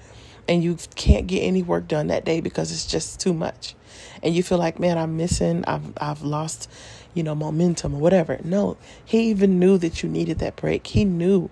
and 0.48 0.64
you 0.64 0.78
can't 0.94 1.26
get 1.26 1.40
any 1.40 1.64
work 1.64 1.88
done 1.88 2.08
that 2.08 2.24
day 2.24 2.40
because 2.42 2.72
it's 2.72 2.86
just 2.86 3.20
too 3.20 3.34
much 3.34 3.74
and 4.22 4.36
you 4.36 4.44
feel 4.44 4.60
like 4.60 4.80
man 4.80 4.96
i'm 4.96 5.18
missing 5.18 5.66
i've 5.66 5.92
i've 5.98 6.22
lost 6.22 6.70
you 7.16 7.24
know 7.24 7.34
momentum 7.34 7.96
or 7.96 8.00
whatever. 8.00 8.40
No 8.44 8.78
he 9.04 9.30
even 9.32 9.58
knew 9.58 9.80
that 9.80 10.04
you 10.04 10.10
needed 10.10 10.38
that 10.40 10.56
break. 10.56 10.86
He 10.86 11.04
knew 11.06 11.50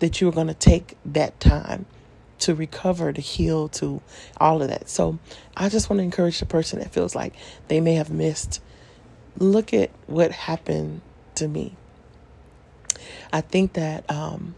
that 0.00 0.20
you 0.20 0.26
were 0.26 0.32
going 0.32 0.48
to 0.48 0.54
take 0.54 0.96
that 1.04 1.38
time 1.38 1.86
to 2.40 2.54
recover 2.54 3.12
to 3.12 3.20
heal 3.20 3.68
to 3.68 4.00
all 4.38 4.60
of 4.62 4.68
that. 4.68 4.88
So 4.88 5.20
i 5.56 5.68
just 5.68 5.88
want 5.88 5.98
to 6.00 6.04
encourage 6.04 6.40
the 6.40 6.46
person 6.46 6.80
that 6.80 6.90
feels 6.90 7.14
like 7.14 7.34
they 7.68 7.80
may 7.80 7.94
have 7.94 8.10
missed 8.10 8.60
look 9.38 9.72
at 9.72 9.90
what 10.08 10.32
happened 10.32 11.00
to 11.36 11.46
me 11.46 11.76
i 13.32 13.40
think 13.40 13.74
that 13.74 14.08
um 14.10 14.54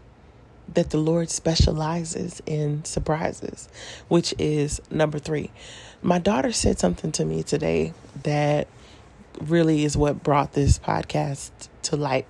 that 0.73 0.89
the 0.89 0.97
Lord 0.97 1.29
specializes 1.29 2.41
in 2.45 2.85
surprises, 2.85 3.67
which 4.07 4.33
is 4.39 4.81
number 4.89 5.19
three. 5.19 5.51
My 6.01 6.19
daughter 6.19 6.51
said 6.51 6.79
something 6.79 7.11
to 7.13 7.25
me 7.25 7.43
today 7.43 7.93
that 8.23 8.67
really 9.39 9.83
is 9.83 9.97
what 9.97 10.23
brought 10.23 10.53
this 10.53 10.79
podcast 10.79 11.51
to 11.83 11.95
light. 11.95 12.25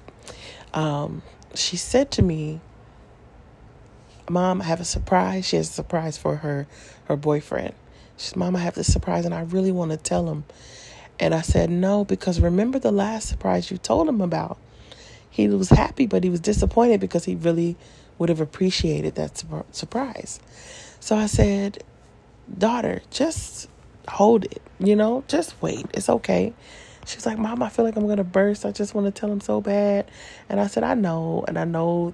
Um, 0.73 1.21
she 1.53 1.77
said 1.77 2.11
to 2.11 2.21
me, 2.21 2.59
Mom, 4.29 4.61
I 4.61 4.65
have 4.65 4.79
a 4.79 4.85
surprise. 4.85 5.45
She 5.47 5.57
has 5.57 5.69
a 5.69 5.73
surprise 5.73 6.17
for 6.17 6.37
her 6.37 6.67
her 7.05 7.17
boyfriend. 7.17 7.73
She 8.17 8.29
said, 8.29 8.37
Mom, 8.37 8.55
I 8.55 8.59
have 8.59 8.75
this 8.75 8.91
surprise 8.91 9.25
and 9.25 9.33
I 9.33 9.41
really 9.41 9.71
want 9.71 9.91
to 9.91 9.97
tell 9.97 10.29
him. 10.29 10.45
And 11.19 11.35
I 11.35 11.41
said, 11.41 11.69
No, 11.69 12.05
because 12.05 12.39
remember 12.39 12.79
the 12.79 12.91
last 12.91 13.27
surprise 13.27 13.69
you 13.69 13.77
told 13.77 14.07
him 14.07 14.21
about. 14.21 14.57
He 15.31 15.47
was 15.47 15.69
happy, 15.69 16.05
but 16.05 16.23
he 16.23 16.29
was 16.29 16.41
disappointed 16.41 16.99
because 16.99 17.25
he 17.25 17.35
really 17.35 17.77
would 18.17 18.29
have 18.29 18.41
appreciated 18.41 19.15
that 19.15 19.43
surprise. 19.71 20.39
So 20.99 21.15
I 21.15 21.25
said, 21.25 21.83
Daughter, 22.55 23.01
just 23.09 23.69
hold 24.09 24.43
it, 24.45 24.61
you 24.77 24.95
know, 24.95 25.23
just 25.29 25.59
wait. 25.61 25.85
It's 25.93 26.09
okay. 26.09 26.53
She's 27.05 27.25
like, 27.25 27.37
Mom, 27.37 27.63
I 27.63 27.69
feel 27.69 27.85
like 27.85 27.95
I'm 27.95 28.05
going 28.05 28.17
to 28.17 28.23
burst. 28.25 28.65
I 28.65 28.71
just 28.71 28.93
want 28.93 29.07
to 29.07 29.19
tell 29.19 29.31
him 29.31 29.41
so 29.41 29.61
bad. 29.61 30.11
And 30.49 30.59
I 30.59 30.67
said, 30.67 30.83
I 30.83 30.93
know, 30.95 31.45
and 31.47 31.57
I 31.57 31.63
know 31.63 32.13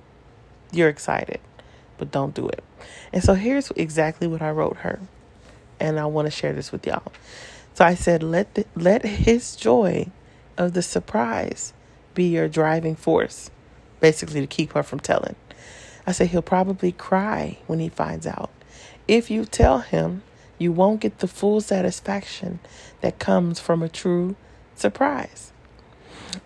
you're 0.71 0.89
excited, 0.89 1.39
but 1.97 2.11
don't 2.11 2.35
do 2.35 2.47
it. 2.47 2.63
And 3.11 3.23
so 3.23 3.33
here's 3.33 3.71
exactly 3.71 4.27
what 4.27 4.41
I 4.41 4.51
wrote 4.51 4.77
her. 4.77 4.99
And 5.79 5.99
I 5.99 6.05
want 6.05 6.27
to 6.27 6.31
share 6.31 6.53
this 6.53 6.71
with 6.71 6.85
y'all. 6.85 7.11
So 7.73 7.83
I 7.83 7.95
said, 7.95 8.23
let, 8.23 8.53
the, 8.55 8.65
let 8.75 9.03
his 9.03 9.55
joy 9.55 10.07
of 10.57 10.73
the 10.73 10.81
surprise 10.81 11.73
be 12.17 12.25
your 12.25 12.49
driving 12.49 12.95
force, 12.95 13.51
basically 13.99 14.41
to 14.41 14.47
keep 14.47 14.73
her 14.73 14.81
from 14.81 14.99
telling. 14.99 15.35
I 16.07 16.13
said, 16.13 16.29
he'll 16.29 16.41
probably 16.41 16.91
cry 16.91 17.59
when 17.67 17.77
he 17.77 17.89
finds 17.89 18.25
out. 18.25 18.49
If 19.07 19.29
you 19.29 19.45
tell 19.45 19.79
him, 19.79 20.23
you 20.57 20.71
won't 20.71 20.99
get 20.99 21.19
the 21.19 21.27
full 21.27 21.61
satisfaction 21.61 22.59
that 23.01 23.19
comes 23.19 23.59
from 23.59 23.83
a 23.83 23.87
true 23.87 24.35
surprise. 24.73 25.53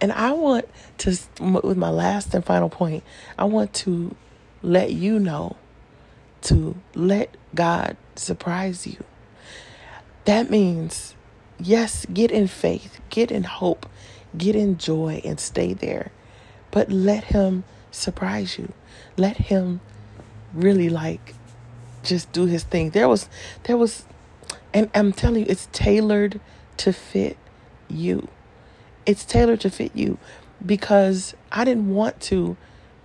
And 0.02 0.12
I 0.12 0.34
want 0.34 0.68
to, 1.00 1.18
with 1.40 1.78
my 1.78 1.90
last 1.90 2.34
and 2.34 2.44
final 2.44 2.70
point, 2.70 3.06
I 3.38 3.46
want 3.46 3.74
to 3.76 4.14
let 4.62 4.92
you 4.92 5.20
know 5.20 5.56
to 6.42 6.76
let 6.96 7.38
God 7.56 7.96
surprise 8.16 8.86
you. 8.86 8.98
That 10.26 10.50
means, 10.50 11.16
yes, 11.60 12.06
get 12.14 12.30
in 12.30 12.48
faith, 12.48 13.00
get 13.10 13.32
in 13.32 13.44
hope, 13.44 13.88
get 14.38 14.56
in 14.56 14.78
joy, 14.78 15.22
and 15.24 15.40
stay 15.40 15.74
there. 15.74 16.12
But 16.72 16.90
let 16.92 17.26
Him 17.26 17.64
surprise 17.92 18.58
you. 18.58 18.74
Let 19.18 19.38
him 19.38 19.82
really 20.54 20.90
like 20.90 21.36
just 22.04 22.32
do 22.32 22.46
his 22.46 22.64
thing. 22.64 22.92
There 22.92 23.08
was 23.08 23.30
there 23.64 23.78
was 23.78 24.06
and 24.74 24.90
I'm 24.96 25.14
telling 25.14 25.42
you 25.42 25.46
it's 25.50 25.68
tailored 25.72 26.40
to 26.78 26.94
fit 26.94 27.38
you. 27.88 28.28
It's 29.06 29.26
tailored 29.26 29.62
to 29.62 29.70
fit 29.70 29.92
you 29.94 30.18
because 30.66 31.36
I 31.52 31.66
didn't 31.66 31.94
want 31.94 32.20
to 32.22 32.58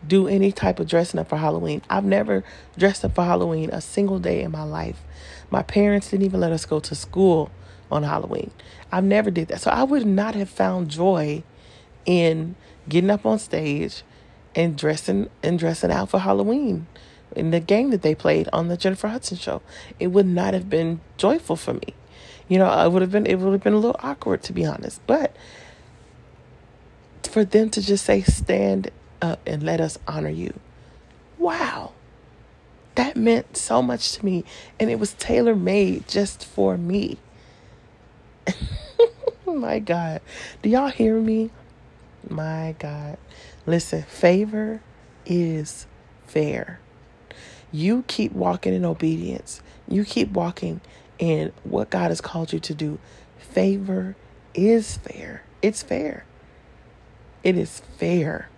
do 0.07 0.29
any 0.29 0.53
type 0.53 0.79
of 0.79 0.87
dressing 0.87 1.19
up 1.19 1.29
for 1.29 1.37
Halloween. 1.37 1.83
I've 1.91 2.05
never 2.05 2.45
dressed 2.79 3.05
up 3.05 3.15
for 3.15 3.25
Halloween 3.25 3.71
a 3.71 3.81
single 3.81 4.21
day 4.21 4.43
in 4.43 4.53
my 4.53 4.63
life. 4.63 5.03
My 5.51 5.63
parents 5.63 6.11
didn't 6.11 6.27
even 6.27 6.41
let 6.41 6.53
us 6.53 6.65
go 6.65 6.81
to 6.81 6.95
school 6.95 7.51
on 7.91 8.03
Halloween. 8.03 8.51
I've 8.93 9.05
never 9.05 9.31
did 9.31 9.49
that. 9.49 9.61
So 9.61 9.71
I 9.71 9.83
would 9.83 10.07
not 10.07 10.35
have 10.35 10.49
found 10.51 10.89
joy 10.89 11.43
in 12.05 12.57
getting 12.89 13.11
up 13.11 13.27
on 13.27 13.39
stage 13.39 14.03
and 14.55 14.77
dressing 14.77 15.29
and 15.43 15.59
dressing 15.59 15.91
out 15.91 16.11
for 16.11 16.21
Halloween 16.21 16.87
in 17.35 17.51
the 17.51 17.61
game 17.61 17.91
that 17.91 18.03
they 18.03 18.15
played 18.15 18.49
on 18.53 18.69
the 18.69 18.77
Jennifer 18.77 19.09
Hudson 19.09 19.37
show. 19.37 19.61
It 20.01 20.09
would 20.09 20.27
not 20.27 20.55
have 20.55 20.71
been 20.71 21.01
joyful 21.17 21.57
for 21.57 21.75
me. 21.75 21.95
You 22.49 22.59
know, 22.59 22.67
I 22.67 22.87
would 22.87 23.03
have 23.03 23.11
been 23.11 23.27
it 23.27 23.39
would 23.39 23.53
have 23.53 23.63
been 23.63 23.75
a 23.75 23.79
little 23.79 24.01
awkward 24.03 24.43
to 24.45 24.53
be 24.53 24.65
honest. 24.65 25.01
But 25.07 25.35
for 27.23 27.45
them 27.45 27.69
to 27.71 27.83
just 27.83 28.05
say 28.07 28.23
stand 28.23 28.91
up 29.21 29.41
and 29.47 29.63
let 29.63 29.81
us 29.81 29.99
honor 30.07 30.31
you. 30.31 30.55
Wow. 31.39 31.93
that 32.95 33.17
meant 33.17 33.57
so 33.57 33.83
much 33.83 34.13
to 34.13 34.25
me. 34.25 34.45
And 34.81 34.91
it 34.91 34.99
was 34.99 35.13
tailor 35.15 35.55
made 35.55 36.09
just 36.09 36.45
for 36.45 36.77
me. 36.77 37.19
My 39.47 39.79
God. 39.79 40.21
Do 40.63 40.69
y'all 40.69 40.89
hear 40.89 41.19
me? 41.21 41.51
My 42.29 42.75
God. 42.79 43.19
Listen, 43.67 44.03
favor 44.03 44.81
is 45.25 45.87
fair. 46.27 46.81
You 47.73 48.05
keep 48.07 48.33
walking 48.33 48.75
in 48.75 48.85
obedience. 48.85 49.63
You 49.89 50.05
keep 50.05 50.31
walking 50.31 50.81
in 51.19 51.53
what 51.65 51.91
God 51.91 52.11
has 52.11 52.21
called 52.21 52.53
you 52.53 52.61
to 52.61 52.75
do. 52.75 52.99
Favor 53.39 54.17
is 54.55 54.97
fair. 54.99 55.43
It's 55.63 55.83
fair. 55.83 56.25
It 57.43 57.57
is 57.57 57.81
fair. 57.99 58.49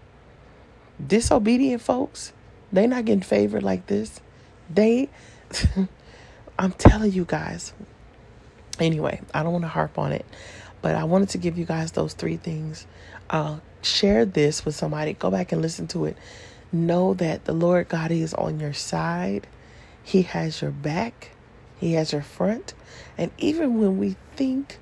Disobedient 1.05 1.83
folks, 1.83 2.33
they 2.73 2.87
not 2.87 3.05
getting 3.05 3.23
favored 3.23 3.63
like 3.63 3.87
this. 3.87 4.21
They 4.69 5.09
I'm 6.59 6.73
telling 6.73 7.13
you 7.13 7.25
guys. 7.25 7.73
Anyway, 8.81 9.21
I 9.35 9.43
don't 9.43 9.53
want 9.53 9.65
to 9.65 9.69
harp 9.69 9.99
on 9.99 10.13
it, 10.13 10.25
but 10.83 10.95
I 10.95 11.05
wanted 11.05 11.31
to 11.31 11.39
give 11.39 11.59
you 11.59 11.65
guys 11.65 11.93
those 11.93 12.15
three 12.15 12.37
things. 12.37 12.87
Uh, 13.31 13.59
share 13.83 14.25
this 14.25 14.65
with 14.65 14.75
somebody. 14.75 15.15
Go 15.15 15.31
back 15.31 15.53
and 15.53 15.63
listen 15.63 15.87
to 15.89 16.07
it. 16.07 16.17
Know 16.71 17.15
that 17.15 17.45
the 17.45 17.53
Lord 17.53 17.89
God 17.89 18.11
is 18.11 18.35
on 18.35 18.61
your 18.61 18.75
side. 18.75 19.47
He 20.03 20.23
has 20.23 20.63
your 20.63 20.71
back. 20.71 21.31
He 21.79 21.95
has 21.95 22.13
your 22.13 22.23
front. 22.23 22.75
And 23.17 23.31
even 23.39 23.81
when 23.81 23.99
we 23.99 24.17
think 24.37 24.79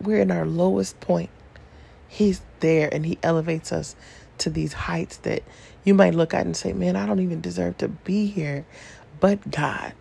we're 0.00 0.20
in 0.20 0.30
our 0.30 0.46
lowest 0.46 1.00
point, 1.00 1.30
He's 2.08 2.42
there 2.60 2.88
and 2.92 3.04
He 3.06 3.18
elevates 3.22 3.72
us 3.72 3.96
to 4.38 4.50
these 4.50 4.72
heights 4.72 5.16
that 5.18 5.42
you 5.84 5.94
might 5.94 6.14
look 6.14 6.34
at 6.34 6.46
and 6.46 6.56
say, 6.56 6.72
Man, 6.72 6.96
I 6.96 7.06
don't 7.06 7.20
even 7.20 7.40
deserve 7.40 7.78
to 7.78 7.88
be 7.88 8.26
here. 8.26 8.64
But 9.20 9.50
God, 9.50 9.94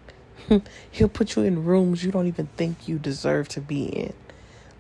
He'll 0.91 1.09
put 1.09 1.35
you 1.35 1.43
in 1.43 1.65
rooms 1.65 2.03
you 2.03 2.11
don't 2.11 2.27
even 2.27 2.47
think 2.57 2.87
you 2.87 2.99
deserve 2.99 3.47
to 3.49 3.61
be 3.61 3.85
in. 3.85 4.13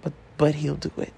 But 0.01 0.13
but 0.37 0.55
He'll 0.55 0.75
do 0.75 0.91
it. 0.97 1.13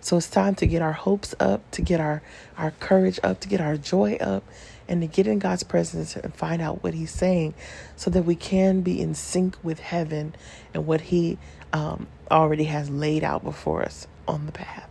So 0.00 0.16
it's 0.16 0.28
time 0.28 0.54
to 0.56 0.66
get 0.66 0.82
our 0.82 0.92
hopes 0.92 1.34
up, 1.40 1.70
to 1.72 1.82
get 1.82 2.00
our, 2.00 2.22
our 2.58 2.72
courage 2.72 3.18
up, 3.22 3.40
to 3.40 3.48
get 3.48 3.60
our 3.60 3.76
joy 3.76 4.16
up, 4.20 4.44
and 4.88 5.00
to 5.00 5.06
get 5.06 5.26
in 5.26 5.38
God's 5.38 5.62
presence 5.62 6.16
and 6.16 6.34
find 6.34 6.62
out 6.62 6.82
what 6.82 6.94
He's 6.94 7.10
saying 7.10 7.54
so 7.96 8.10
that 8.10 8.22
we 8.22 8.34
can 8.36 8.82
be 8.82 9.00
in 9.00 9.14
sync 9.14 9.56
with 9.62 9.80
heaven 9.80 10.34
and 10.74 10.86
what 10.86 11.02
He 11.02 11.38
um, 11.72 12.06
already 12.30 12.64
has 12.64 12.90
laid 12.90 13.24
out 13.24 13.42
before 13.44 13.82
us 13.82 14.06
on 14.28 14.46
the 14.46 14.52
path. 14.52 14.88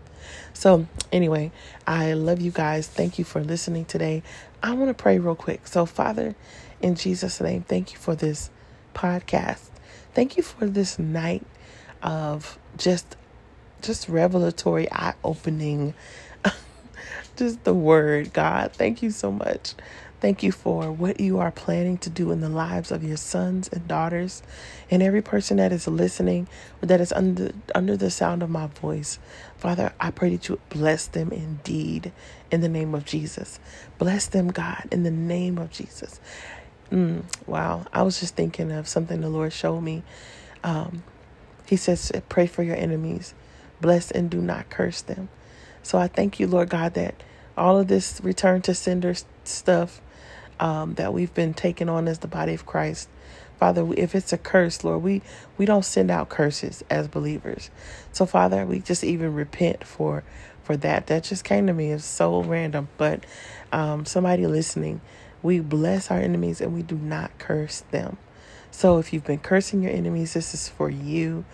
So, 0.54 0.88
anyway, 1.12 1.52
I 1.86 2.14
love 2.14 2.42
you 2.42 2.52
guys. 2.52 2.88
Thank 2.88 3.20
you 3.20 3.26
for 3.26 3.44
listening 3.44 3.86
today. 3.86 4.24
I 4.64 4.74
want 4.74 4.90
to 4.90 5.02
pray 5.02 5.20
real 5.20 5.36
quick. 5.36 5.68
So, 5.68 5.86
Father, 5.86 6.36
in 6.82 6.96
Jesus' 6.96 7.40
name, 7.42 7.64
thank 7.64 7.94
you 7.94 8.00
for 8.00 8.16
this 8.16 8.50
podcast. 8.96 9.70
Thank 10.16 10.38
you 10.38 10.44
for 10.44 10.68
this 10.68 11.00
night 11.00 11.46
of 12.04 12.60
just 12.78 13.18
just 13.84 14.10
revelatory, 14.10 14.92
eye 14.92 15.16
opening, 15.24 15.94
just 17.38 17.64
the 17.66 17.76
word, 17.76 18.34
God. 18.34 18.74
Thank 18.74 19.04
you 19.04 19.12
so 19.12 19.32
much. 19.32 19.76
Thank 20.22 20.44
you 20.44 20.52
for 20.52 20.92
what 20.92 21.20
you 21.20 21.40
are 21.40 21.52
planning 21.52 22.00
to 22.00 22.10
do 22.10 22.32
in 22.32 22.42
the 22.42 22.50
lives 22.50 22.92
of 22.92 23.04
your 23.04 23.18
sons 23.18 23.70
and 23.70 23.88
daughters 23.88 24.44
and 24.92 25.04
every 25.04 25.22
person 25.22 25.58
that 25.58 25.72
is 25.74 25.88
listening 25.88 26.48
that 26.82 27.02
is 27.02 27.14
under 27.14 27.52
under 27.76 27.98
the 27.98 28.12
sound 28.12 28.44
of 28.44 28.50
my 28.50 28.68
voice. 28.68 29.20
Father, 29.58 29.94
I 30.00 30.12
pray 30.12 30.32
that 30.36 30.50
you 30.50 30.60
bless 30.70 31.08
them 31.08 31.32
indeed 31.32 32.14
in 32.52 32.62
the 32.62 32.70
name 32.70 32.96
of 32.96 33.06
Jesus. 33.06 33.60
Bless 34.00 34.28
them, 34.28 34.50
God, 34.50 34.88
in 34.92 35.04
the 35.04 35.12
name 35.12 35.60
of 35.60 35.72
Jesus. 35.72 36.20
Mm, 36.92 37.24
wow. 37.48 37.86
I 37.94 38.04
was 38.04 38.20
just 38.20 38.36
thinking 38.36 38.72
of 38.72 38.88
something 38.88 39.22
the 39.22 39.30
Lord 39.30 39.54
showed 39.54 39.82
me. 39.82 40.04
Um, 40.64 41.04
he 41.68 41.76
says, 41.78 42.12
pray 42.30 42.48
for 42.48 42.64
your 42.64 42.76
enemies 42.76 43.34
bless 43.82 44.12
and 44.12 44.30
do 44.30 44.42
not 44.42 44.70
curse 44.70 45.02
them. 45.02 45.30
So 45.84 45.98
I 45.98 46.08
thank 46.08 46.40
you, 46.40 46.48
Lord 46.48 46.70
God, 46.70 46.94
that 46.96 47.16
all 47.58 47.78
of 47.80 47.88
this 47.88 48.20
return 48.24 48.62
to 48.64 48.74
sender 48.74 49.14
stuff 49.44 50.02
um, 50.60 50.96
that 50.96 51.14
we've 51.14 51.34
been 51.34 51.54
taking 51.54 51.90
on 51.90 52.08
as 52.08 52.20
the 52.20 52.28
body 52.28 52.54
of 52.54 52.66
Christ, 52.66 53.10
Father, 53.60 53.88
if 53.96 54.16
it's 54.16 54.34
a 54.34 54.38
curse, 54.38 54.84
Lord, 54.84 55.04
we, 55.04 55.22
we 55.58 55.66
don't 55.66 55.86
send 55.86 56.12
out 56.12 56.30
curses 56.30 56.84
as 56.90 57.08
believers. 57.08 57.70
So, 58.12 58.26
Father, 58.26 58.66
we 58.66 58.80
just 58.80 59.04
even 59.04 59.34
repent 59.34 59.84
for 59.86 60.24
for 60.64 60.76
that. 60.78 61.08
That 61.08 61.24
just 61.24 61.44
came 61.44 61.68
to 61.68 61.74
me. 61.74 61.92
It's 61.92 62.04
so 62.04 62.42
random, 62.42 62.90
but 62.98 63.24
um, 63.72 64.06
somebody 64.06 64.48
listening, 64.48 65.00
we 65.46 65.60
bless 65.60 66.10
our 66.10 66.18
enemies 66.18 66.60
and 66.60 66.74
we 66.74 66.82
do 66.82 66.96
not 66.96 67.38
curse 67.38 67.82
them. 67.92 68.18
So, 68.72 68.98
if 68.98 69.14
you've 69.14 69.24
been 69.24 69.40
cursing 69.40 69.82
your 69.82 69.92
enemies, 69.92 70.34
this 70.34 70.54
is 70.54 70.68
for 70.68 70.90
you. 70.90 71.46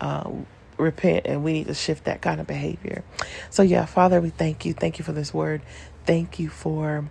Uh, 0.00 0.30
repent 0.76 1.26
and 1.26 1.42
we 1.42 1.52
need 1.52 1.66
to 1.66 1.74
shift 1.74 2.04
that 2.04 2.20
kind 2.22 2.40
of 2.40 2.46
behavior. 2.46 3.02
So, 3.50 3.62
yeah, 3.62 3.84
Father, 3.84 4.20
we 4.20 4.30
thank 4.30 4.64
you. 4.64 4.74
Thank 4.74 4.98
you 4.98 5.04
for 5.04 5.12
this 5.12 5.34
word. 5.34 5.62
Thank 6.06 6.38
you 6.38 6.48
for 6.48 7.08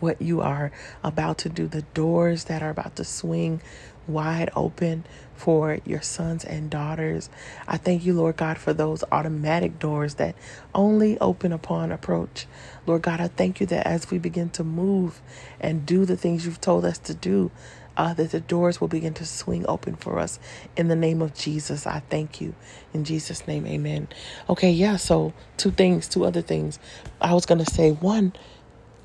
what 0.00 0.20
you 0.20 0.40
are 0.40 0.72
about 1.02 1.38
to 1.38 1.48
do, 1.48 1.66
the 1.68 1.82
doors 1.82 2.44
that 2.44 2.62
are 2.62 2.70
about 2.70 2.96
to 2.96 3.04
swing 3.04 3.62
wide 4.06 4.50
open 4.56 5.04
for 5.34 5.78
your 5.84 6.02
sons 6.02 6.44
and 6.44 6.70
daughters. 6.70 7.30
I 7.68 7.76
thank 7.76 8.04
you, 8.04 8.14
Lord 8.14 8.36
God, 8.36 8.58
for 8.58 8.72
those 8.72 9.04
automatic 9.10 9.78
doors 9.78 10.14
that 10.14 10.34
only 10.74 11.18
open 11.18 11.52
upon 11.52 11.92
approach. 11.92 12.46
Lord 12.90 13.02
God, 13.02 13.20
I 13.20 13.28
thank 13.28 13.60
you 13.60 13.66
that 13.66 13.86
as 13.86 14.10
we 14.10 14.18
begin 14.18 14.50
to 14.50 14.64
move 14.64 15.22
and 15.60 15.86
do 15.86 16.04
the 16.04 16.16
things 16.16 16.44
you've 16.44 16.60
told 16.60 16.84
us 16.84 16.98
to 16.98 17.14
do, 17.14 17.52
uh, 17.96 18.14
that 18.14 18.32
the 18.32 18.40
doors 18.40 18.80
will 18.80 18.88
begin 18.88 19.14
to 19.14 19.24
swing 19.24 19.64
open 19.68 19.94
for 19.94 20.18
us 20.18 20.40
in 20.76 20.88
the 20.88 20.96
name 20.96 21.22
of 21.22 21.32
Jesus. 21.32 21.86
I 21.86 22.02
thank 22.10 22.40
you. 22.40 22.52
In 22.92 23.04
Jesus' 23.04 23.46
name, 23.46 23.64
amen. 23.64 24.08
Okay, 24.48 24.72
yeah, 24.72 24.96
so 24.96 25.32
two 25.56 25.70
things, 25.70 26.08
two 26.08 26.24
other 26.24 26.42
things. 26.42 26.80
I 27.20 27.32
was 27.32 27.46
going 27.46 27.64
to 27.64 27.70
say 27.72 27.92
one, 27.92 28.32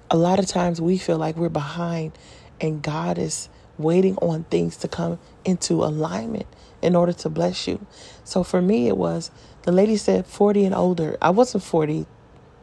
a 0.10 0.17
lot 0.17 0.39
of 0.39 0.48
times 0.48 0.82
we 0.82 0.98
feel 0.98 1.19
like 1.19 1.36
we're 1.36 1.50
behind 1.50 2.17
and 2.60 2.82
God 2.82 3.19
is 3.19 3.50
waiting 3.78 4.15
on 4.17 4.45
things 4.45 4.78
to 4.78 4.88
come 4.88 5.19
into 5.43 5.84
alignment 5.84 6.48
in 6.82 6.95
order 6.95 7.13
to 7.13 7.30
bless 7.30 7.67
you. 7.67 7.86
So 8.24 8.41
for 8.41 8.63
me, 8.63 8.88
it 8.88 8.98
was 8.98 9.30
the 9.62 9.71
lady 9.71 9.98
said 9.98 10.26
40 10.26 10.65
and 10.65 10.74
older. 10.74 11.19
I 11.21 11.30
wasn't 11.30 11.63
40 11.63 12.08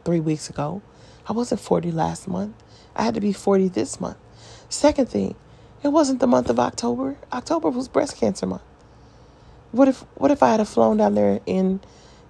three 0.03 0.19
weeks 0.19 0.49
ago. 0.49 0.81
I 1.27 1.33
wasn't 1.33 1.61
40 1.61 1.91
last 1.91 2.27
month. 2.27 2.55
I 2.95 3.03
had 3.03 3.15
to 3.15 3.21
be 3.21 3.33
40 3.33 3.69
this 3.69 4.01
month. 4.01 4.17
Second 4.69 5.09
thing, 5.09 5.35
it 5.83 5.89
wasn't 5.89 6.19
the 6.19 6.27
month 6.27 6.49
of 6.49 6.59
October. 6.59 7.17
October 7.33 7.69
was 7.69 7.87
breast 7.87 8.17
cancer 8.17 8.45
month. 8.47 8.63
What 9.71 9.87
if 9.87 10.01
what 10.15 10.31
if 10.31 10.43
I 10.43 10.51
had 10.57 10.67
flown 10.67 10.97
down 10.97 11.15
there 11.15 11.41
in, 11.45 11.81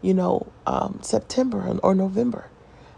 you 0.01 0.13
know, 0.13 0.47
um, 0.67 0.99
September 1.01 1.79
or 1.83 1.95
November? 1.95 2.49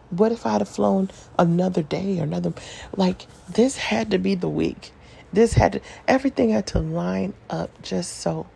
What 0.09 0.31
if 0.31 0.45
I 0.45 0.53
had 0.53 0.67
flown 0.67 1.11
another 1.39 1.83
day 1.83 2.19
or 2.19 2.23
another? 2.23 2.53
Like 2.97 3.27
this 3.49 3.77
had 3.77 4.11
to 4.11 4.19
be 4.19 4.35
the 4.35 4.49
week. 4.49 4.91
This 5.33 5.53
had 5.53 5.73
to 5.73 5.81
everything 6.07 6.51
had 6.51 6.67
to 6.67 6.79
line 6.79 7.33
up 7.49 7.71
just 7.81 8.17
so. 8.19 8.47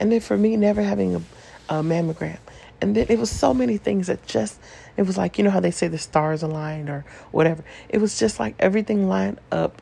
And 0.00 0.12
then 0.12 0.20
for 0.20 0.36
me, 0.36 0.56
never 0.56 0.82
having 0.82 1.16
a, 1.16 1.22
a 1.68 1.82
mammogram, 1.82 2.38
and 2.84 2.94
then 2.94 3.06
it 3.08 3.18
was 3.18 3.30
so 3.30 3.54
many 3.54 3.78
things 3.78 4.08
that 4.08 4.26
just 4.26 4.60
it 4.98 5.06
was 5.06 5.16
like 5.16 5.38
you 5.38 5.44
know 5.44 5.48
how 5.48 5.60
they 5.60 5.70
say 5.70 5.88
the 5.88 5.96
stars 5.96 6.42
aligned 6.42 6.90
or 6.90 7.06
whatever. 7.30 7.64
It 7.88 7.96
was 7.96 8.18
just 8.18 8.38
like 8.38 8.54
everything 8.58 9.08
lined 9.08 9.40
up 9.50 9.80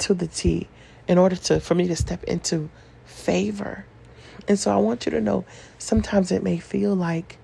to 0.00 0.12
the 0.12 0.26
T 0.26 0.68
in 1.08 1.16
order 1.16 1.34
to 1.34 1.60
for 1.60 1.74
me 1.74 1.88
to 1.88 1.96
step 1.96 2.22
into 2.24 2.68
favor. 3.06 3.86
And 4.46 4.58
so 4.58 4.70
I 4.70 4.76
want 4.76 5.06
you 5.06 5.12
to 5.12 5.20
know 5.22 5.46
sometimes 5.78 6.30
it 6.30 6.42
may 6.42 6.58
feel 6.58 6.94
like 6.94 7.38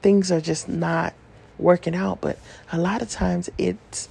things 0.00 0.32
are 0.32 0.40
just 0.40 0.66
not 0.66 1.12
working 1.58 1.94
out, 1.94 2.22
but 2.22 2.38
a 2.72 2.78
lot 2.78 3.02
of 3.02 3.10
times 3.10 3.50
it's 3.58 4.08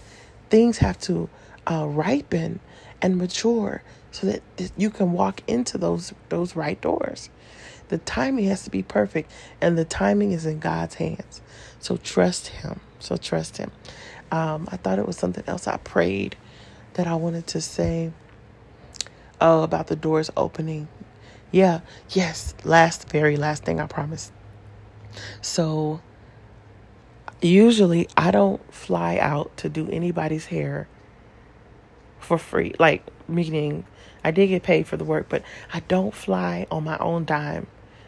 things 0.52 0.78
have 0.78 1.00
to 1.02 1.30
uh, 1.66 1.88
ripen 1.88 2.60
and 3.02 3.18
mature 3.18 3.82
so 4.12 4.28
that 4.28 4.44
you 4.78 4.92
can 4.92 5.14
walk 5.14 5.42
into 5.48 5.80
those 5.80 6.14
those 6.30 6.56
right 6.56 6.80
doors. 6.80 7.32
The 7.90 7.98
timing 8.00 8.46
has 8.46 8.64
to 8.64 8.70
be 8.70 8.84
perfect, 8.84 9.32
and 9.62 9.78
the 9.78 9.86
timing 9.86 10.32
is 10.32 10.46
in 10.46 10.60
God's 10.60 10.96
hands. 10.96 11.42
So 11.80 11.98
trust 11.98 12.48
Him. 12.48 12.80
So 13.00 13.18
trust 13.18 13.58
Him. 13.58 13.72
Um, 14.32 14.68
I 14.72 14.78
thought 14.78 15.00
it 15.00 15.06
was 15.06 15.18
something 15.18 15.44
else 15.48 15.68
I 15.68 15.78
prayed 15.78 16.36
that 16.94 17.08
I 17.08 17.16
wanted 17.16 17.48
to 17.48 17.62
say. 17.62 18.12
Oh, 19.42 19.64
about 19.64 19.88
the 19.88 19.96
doors 19.96 20.32
opening. 20.38 20.88
Yeah, 21.52 21.82
yes. 22.10 22.56
Last, 22.64 23.10
very 23.10 23.38
last 23.38 23.64
thing 23.64 23.80
I 23.80 23.88
promise. 23.88 24.32
So, 25.42 26.02
usually 27.42 28.08
I 28.16 28.32
don't 28.32 28.74
fly 28.74 29.18
out 29.18 29.56
to 29.58 29.70
do 29.70 29.90
anybody's 29.90 30.46
hair 30.46 30.88
for 32.20 32.38
free. 32.38 32.74
Like, 32.80 33.06
meaning 33.28 33.86
I 34.24 34.32
did 34.32 34.48
get 34.48 34.64
paid 34.64 34.88
for 34.88 34.98
the 34.98 35.04
work, 35.04 35.28
but 35.30 35.44
I 35.74 35.82
don't 35.82 36.14
fly 36.14 36.66
on 36.72 36.84
my 36.84 36.98
own 36.98 37.26
dime. 37.26 37.68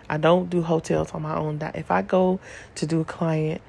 I 0.10 0.18
don't 0.18 0.50
do 0.50 0.62
hotels 0.62 1.12
on 1.12 1.24
my 1.24 1.36
own 1.36 1.58
dime. 1.58 1.74
If 1.76 1.92
I 1.92 2.02
go 2.02 2.40
to 2.76 2.86
do 2.86 3.02
a 3.02 3.06
client, 3.06 3.62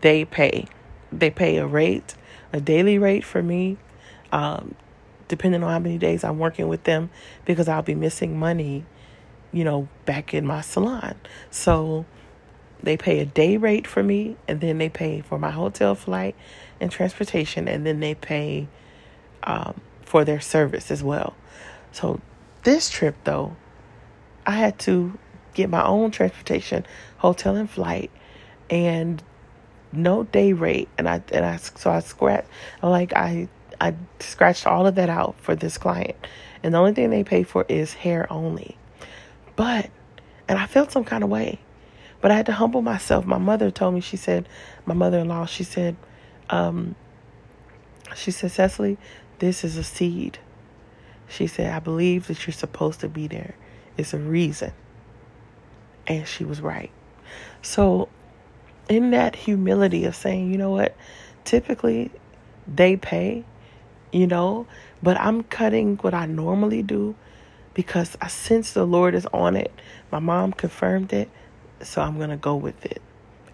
they 0.00 0.24
pay. 0.24 0.66
They 1.12 1.30
pay 1.30 1.58
a 1.58 1.66
rate, 1.66 2.14
a 2.52 2.60
daily 2.60 2.98
rate 2.98 3.24
for 3.24 3.42
me. 3.42 3.76
Um, 4.32 4.74
depending 5.28 5.62
on 5.62 5.70
how 5.70 5.78
many 5.78 5.98
days 5.98 6.24
I'm 6.24 6.38
working 6.38 6.68
with 6.68 6.84
them, 6.84 7.10
because 7.44 7.68
I'll 7.68 7.82
be 7.82 7.94
missing 7.94 8.38
money, 8.38 8.84
you 9.52 9.64
know, 9.64 9.88
back 10.04 10.34
in 10.34 10.46
my 10.46 10.60
salon. 10.60 11.14
So 11.50 12.04
they 12.82 12.96
pay 12.96 13.20
a 13.20 13.24
day 13.24 13.56
rate 13.56 13.86
for 13.86 14.02
me, 14.02 14.36
and 14.48 14.60
then 14.60 14.78
they 14.78 14.88
pay 14.88 15.20
for 15.20 15.38
my 15.38 15.50
hotel 15.50 15.94
flight 15.94 16.34
and 16.80 16.90
transportation, 16.90 17.68
and 17.68 17.86
then 17.86 18.00
they 18.00 18.14
pay 18.14 18.68
um, 19.42 19.80
for 20.02 20.24
their 20.24 20.40
service 20.40 20.90
as 20.90 21.02
well. 21.02 21.34
So 21.92 22.20
this 22.64 22.90
trip, 22.90 23.16
though, 23.24 23.56
I 24.46 24.52
had 24.52 24.78
to 24.80 25.18
get 25.54 25.70
my 25.70 25.84
own 25.84 26.10
transportation, 26.10 26.86
hotel 27.18 27.56
and 27.56 27.70
flight, 27.70 28.10
and 28.70 29.22
no 29.92 30.24
day 30.24 30.52
rate. 30.52 30.88
And 30.98 31.08
I 31.08 31.22
and 31.32 31.44
I 31.44 31.56
so 31.56 31.90
I 31.90 32.00
scratched 32.00 32.48
like 32.82 33.12
I 33.14 33.48
I 33.80 33.94
scratched 34.20 34.66
all 34.66 34.86
of 34.86 34.94
that 34.96 35.10
out 35.10 35.36
for 35.38 35.54
this 35.54 35.78
client, 35.78 36.16
and 36.62 36.74
the 36.74 36.78
only 36.78 36.94
thing 36.94 37.10
they 37.10 37.24
pay 37.24 37.42
for 37.42 37.64
is 37.68 37.94
hair 37.94 38.26
only. 38.32 38.76
But 39.54 39.90
and 40.48 40.58
I 40.58 40.66
felt 40.66 40.92
some 40.92 41.04
kind 41.04 41.22
of 41.22 41.30
way, 41.30 41.60
but 42.20 42.30
I 42.30 42.36
had 42.36 42.46
to 42.46 42.52
humble 42.52 42.82
myself. 42.82 43.24
My 43.24 43.38
mother 43.38 43.70
told 43.70 43.94
me 43.94 44.00
she 44.00 44.16
said, 44.16 44.48
my 44.86 44.94
mother-in-law 44.94 45.46
she 45.46 45.64
said, 45.64 45.96
um, 46.50 46.94
she 48.14 48.30
said 48.30 48.50
Cecily, 48.50 48.98
this 49.38 49.64
is 49.64 49.76
a 49.76 49.84
seed. 49.84 50.38
She 51.32 51.46
said, 51.46 51.72
I 51.72 51.78
believe 51.78 52.26
that 52.26 52.46
you're 52.46 52.52
supposed 52.52 53.00
to 53.00 53.08
be 53.08 53.26
there. 53.26 53.54
It's 53.96 54.12
a 54.12 54.18
reason. 54.18 54.72
And 56.06 56.28
she 56.28 56.44
was 56.44 56.60
right. 56.60 56.90
So, 57.62 58.10
in 58.88 59.12
that 59.12 59.34
humility 59.34 60.04
of 60.04 60.14
saying, 60.14 60.52
you 60.52 60.58
know 60.58 60.70
what, 60.70 60.94
typically 61.44 62.10
they 62.66 62.96
pay, 62.96 63.44
you 64.12 64.26
know, 64.26 64.66
but 65.02 65.18
I'm 65.18 65.42
cutting 65.44 65.96
what 65.98 66.12
I 66.12 66.26
normally 66.26 66.82
do 66.82 67.14
because 67.72 68.14
I 68.20 68.28
sense 68.28 68.72
the 68.72 68.84
Lord 68.84 69.14
is 69.14 69.26
on 69.32 69.56
it. 69.56 69.72
My 70.10 70.18
mom 70.18 70.52
confirmed 70.52 71.14
it, 71.14 71.30
so 71.80 72.02
I'm 72.02 72.18
going 72.18 72.30
to 72.30 72.36
go 72.36 72.56
with 72.56 72.84
it. 72.84 73.00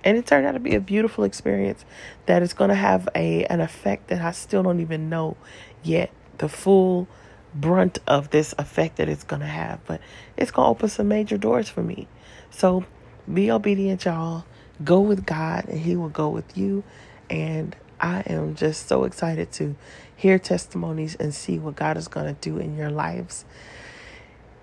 And 0.03 0.19
it 0.19 0.27
turned 0.27 0.47
out 0.47 0.53
to 0.53 0.61
be 0.61 0.75
a 0.75 0.81
beautiful 0.81 1.23
experience 1.23 1.85
that 2.27 2.43
is 2.43 2.55
going 2.55 2.71
to 2.71 2.77
have 2.77 3.09
a 3.15 3.45
an 3.45 3.61
effect 3.61 4.09
that 4.09 4.21
I 4.21 4.33
still 4.33 4.65
don't 4.65 4.81
even 4.81 5.09
know 5.09 5.37
yet. 5.85 6.11
The 6.39 6.49
full 6.49 7.07
brunt 7.55 7.99
of 8.07 8.31
this 8.31 8.55
effect 8.59 8.97
that 8.97 9.09
it's 9.09 9.25
going 9.25 9.41
to 9.41 9.47
have, 9.47 9.81
but 9.87 10.01
it's 10.37 10.51
going 10.51 10.67
to 10.67 10.71
open 10.71 10.89
some 10.89 11.09
major 11.09 11.39
doors 11.39 11.69
for 11.69 11.83
me. 11.83 12.07
So 12.51 12.85
be 13.33 13.51
obedient, 13.51 14.05
y'all. 14.05 14.45
Go 14.85 15.01
with 15.01 15.27
God, 15.27 15.67
and 15.69 15.81
He 15.81 15.97
will 15.97 16.09
go 16.09 16.29
with 16.29 16.57
you. 16.57 16.85
And 17.29 17.75
I 18.01 18.21
am 18.21 18.55
just 18.55 18.87
so 18.89 19.05
excited 19.05 19.53
to 19.53 19.77
hear 20.17 20.39
testimonies 20.39 21.17
and 21.17 21.35
see 21.35 21.59
what 21.59 21.77
God 21.77 21.97
is 21.97 22.09
going 22.09 22.35
to 22.35 22.41
do 22.41 22.59
in 22.59 22.77
your 22.77 22.91
lives. 22.91 23.45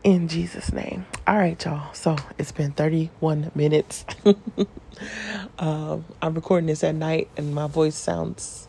In 0.03 0.27
Jesus' 0.27 0.71
name. 0.71 1.05
All 1.25 1.37
right, 1.37 1.63
y'all. 1.65 1.93
So 1.93 2.15
it's 2.37 2.51
been 2.51 2.71
31 2.71 3.51
minutes. 3.55 4.05
um, 5.59 6.05
I'm 6.21 6.35
recording 6.35 6.67
this 6.67 6.83
at 6.83 6.95
night, 6.95 7.29
and 7.37 7.55
my 7.55 7.67
voice 7.67 7.95
sounds 7.95 8.67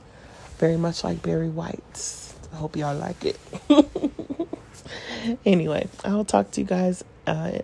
very 0.59 0.77
much 0.77 1.05
like 1.05 1.23
Barry 1.23 1.49
White's. 1.51 2.26
I 2.57 2.59
hope 2.59 2.75
y'all 2.75 2.97
like 2.97 3.23
it. 3.23 3.39
anyway, 5.45 5.89
I'll 6.07 6.25
talk 6.25 6.53
to 6.53 6.63
you 6.63 6.67
guys 6.67 7.05
uh, 7.27 7.59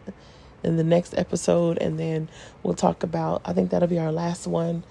in 0.62 0.76
the 0.76 0.84
next 0.84 1.16
episode, 1.16 1.78
and 1.78 1.98
then 1.98 2.28
we'll 2.62 2.74
talk 2.74 3.02
about. 3.02 3.40
I 3.46 3.54
think 3.54 3.70
that'll 3.70 3.88
be 3.88 3.98
our 3.98 4.12
last 4.12 4.46
one 4.46 4.84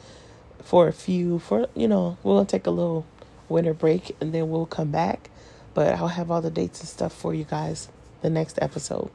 for 0.64 0.88
a 0.88 0.92
few. 0.92 1.38
For 1.38 1.68
you 1.76 1.88
know, 1.88 2.18
we'll 2.24 2.46
take 2.46 2.66
a 2.66 2.72
little 2.72 3.06
winter 3.48 3.76
break, 3.76 4.16
and 4.20 4.34
then 4.34 4.50
we'll 4.50 4.66
come 4.66 4.90
back. 4.90 5.30
But 5.76 5.94
I'll 5.94 6.08
have 6.08 6.32
all 6.32 6.42
the 6.42 6.50
dates 6.50 6.80
and 6.80 6.90
stuff 6.90 7.14
for 7.14 7.36
you 7.36 7.44
guys 7.44 7.88
the 8.24 8.32
next 8.32 8.58
episode. 8.60 9.12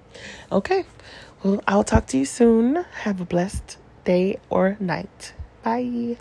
Okay. 0.52 0.84
Well, 1.42 1.64
I'll 1.66 1.82
talk 1.82 2.06
to 2.08 2.18
you 2.18 2.26
soon. 2.26 2.84
Have 3.02 3.20
a 3.20 3.24
blessed 3.24 3.76
day 4.04 4.38
or 4.50 4.76
night. 4.78 5.32
Bye. 5.64 6.16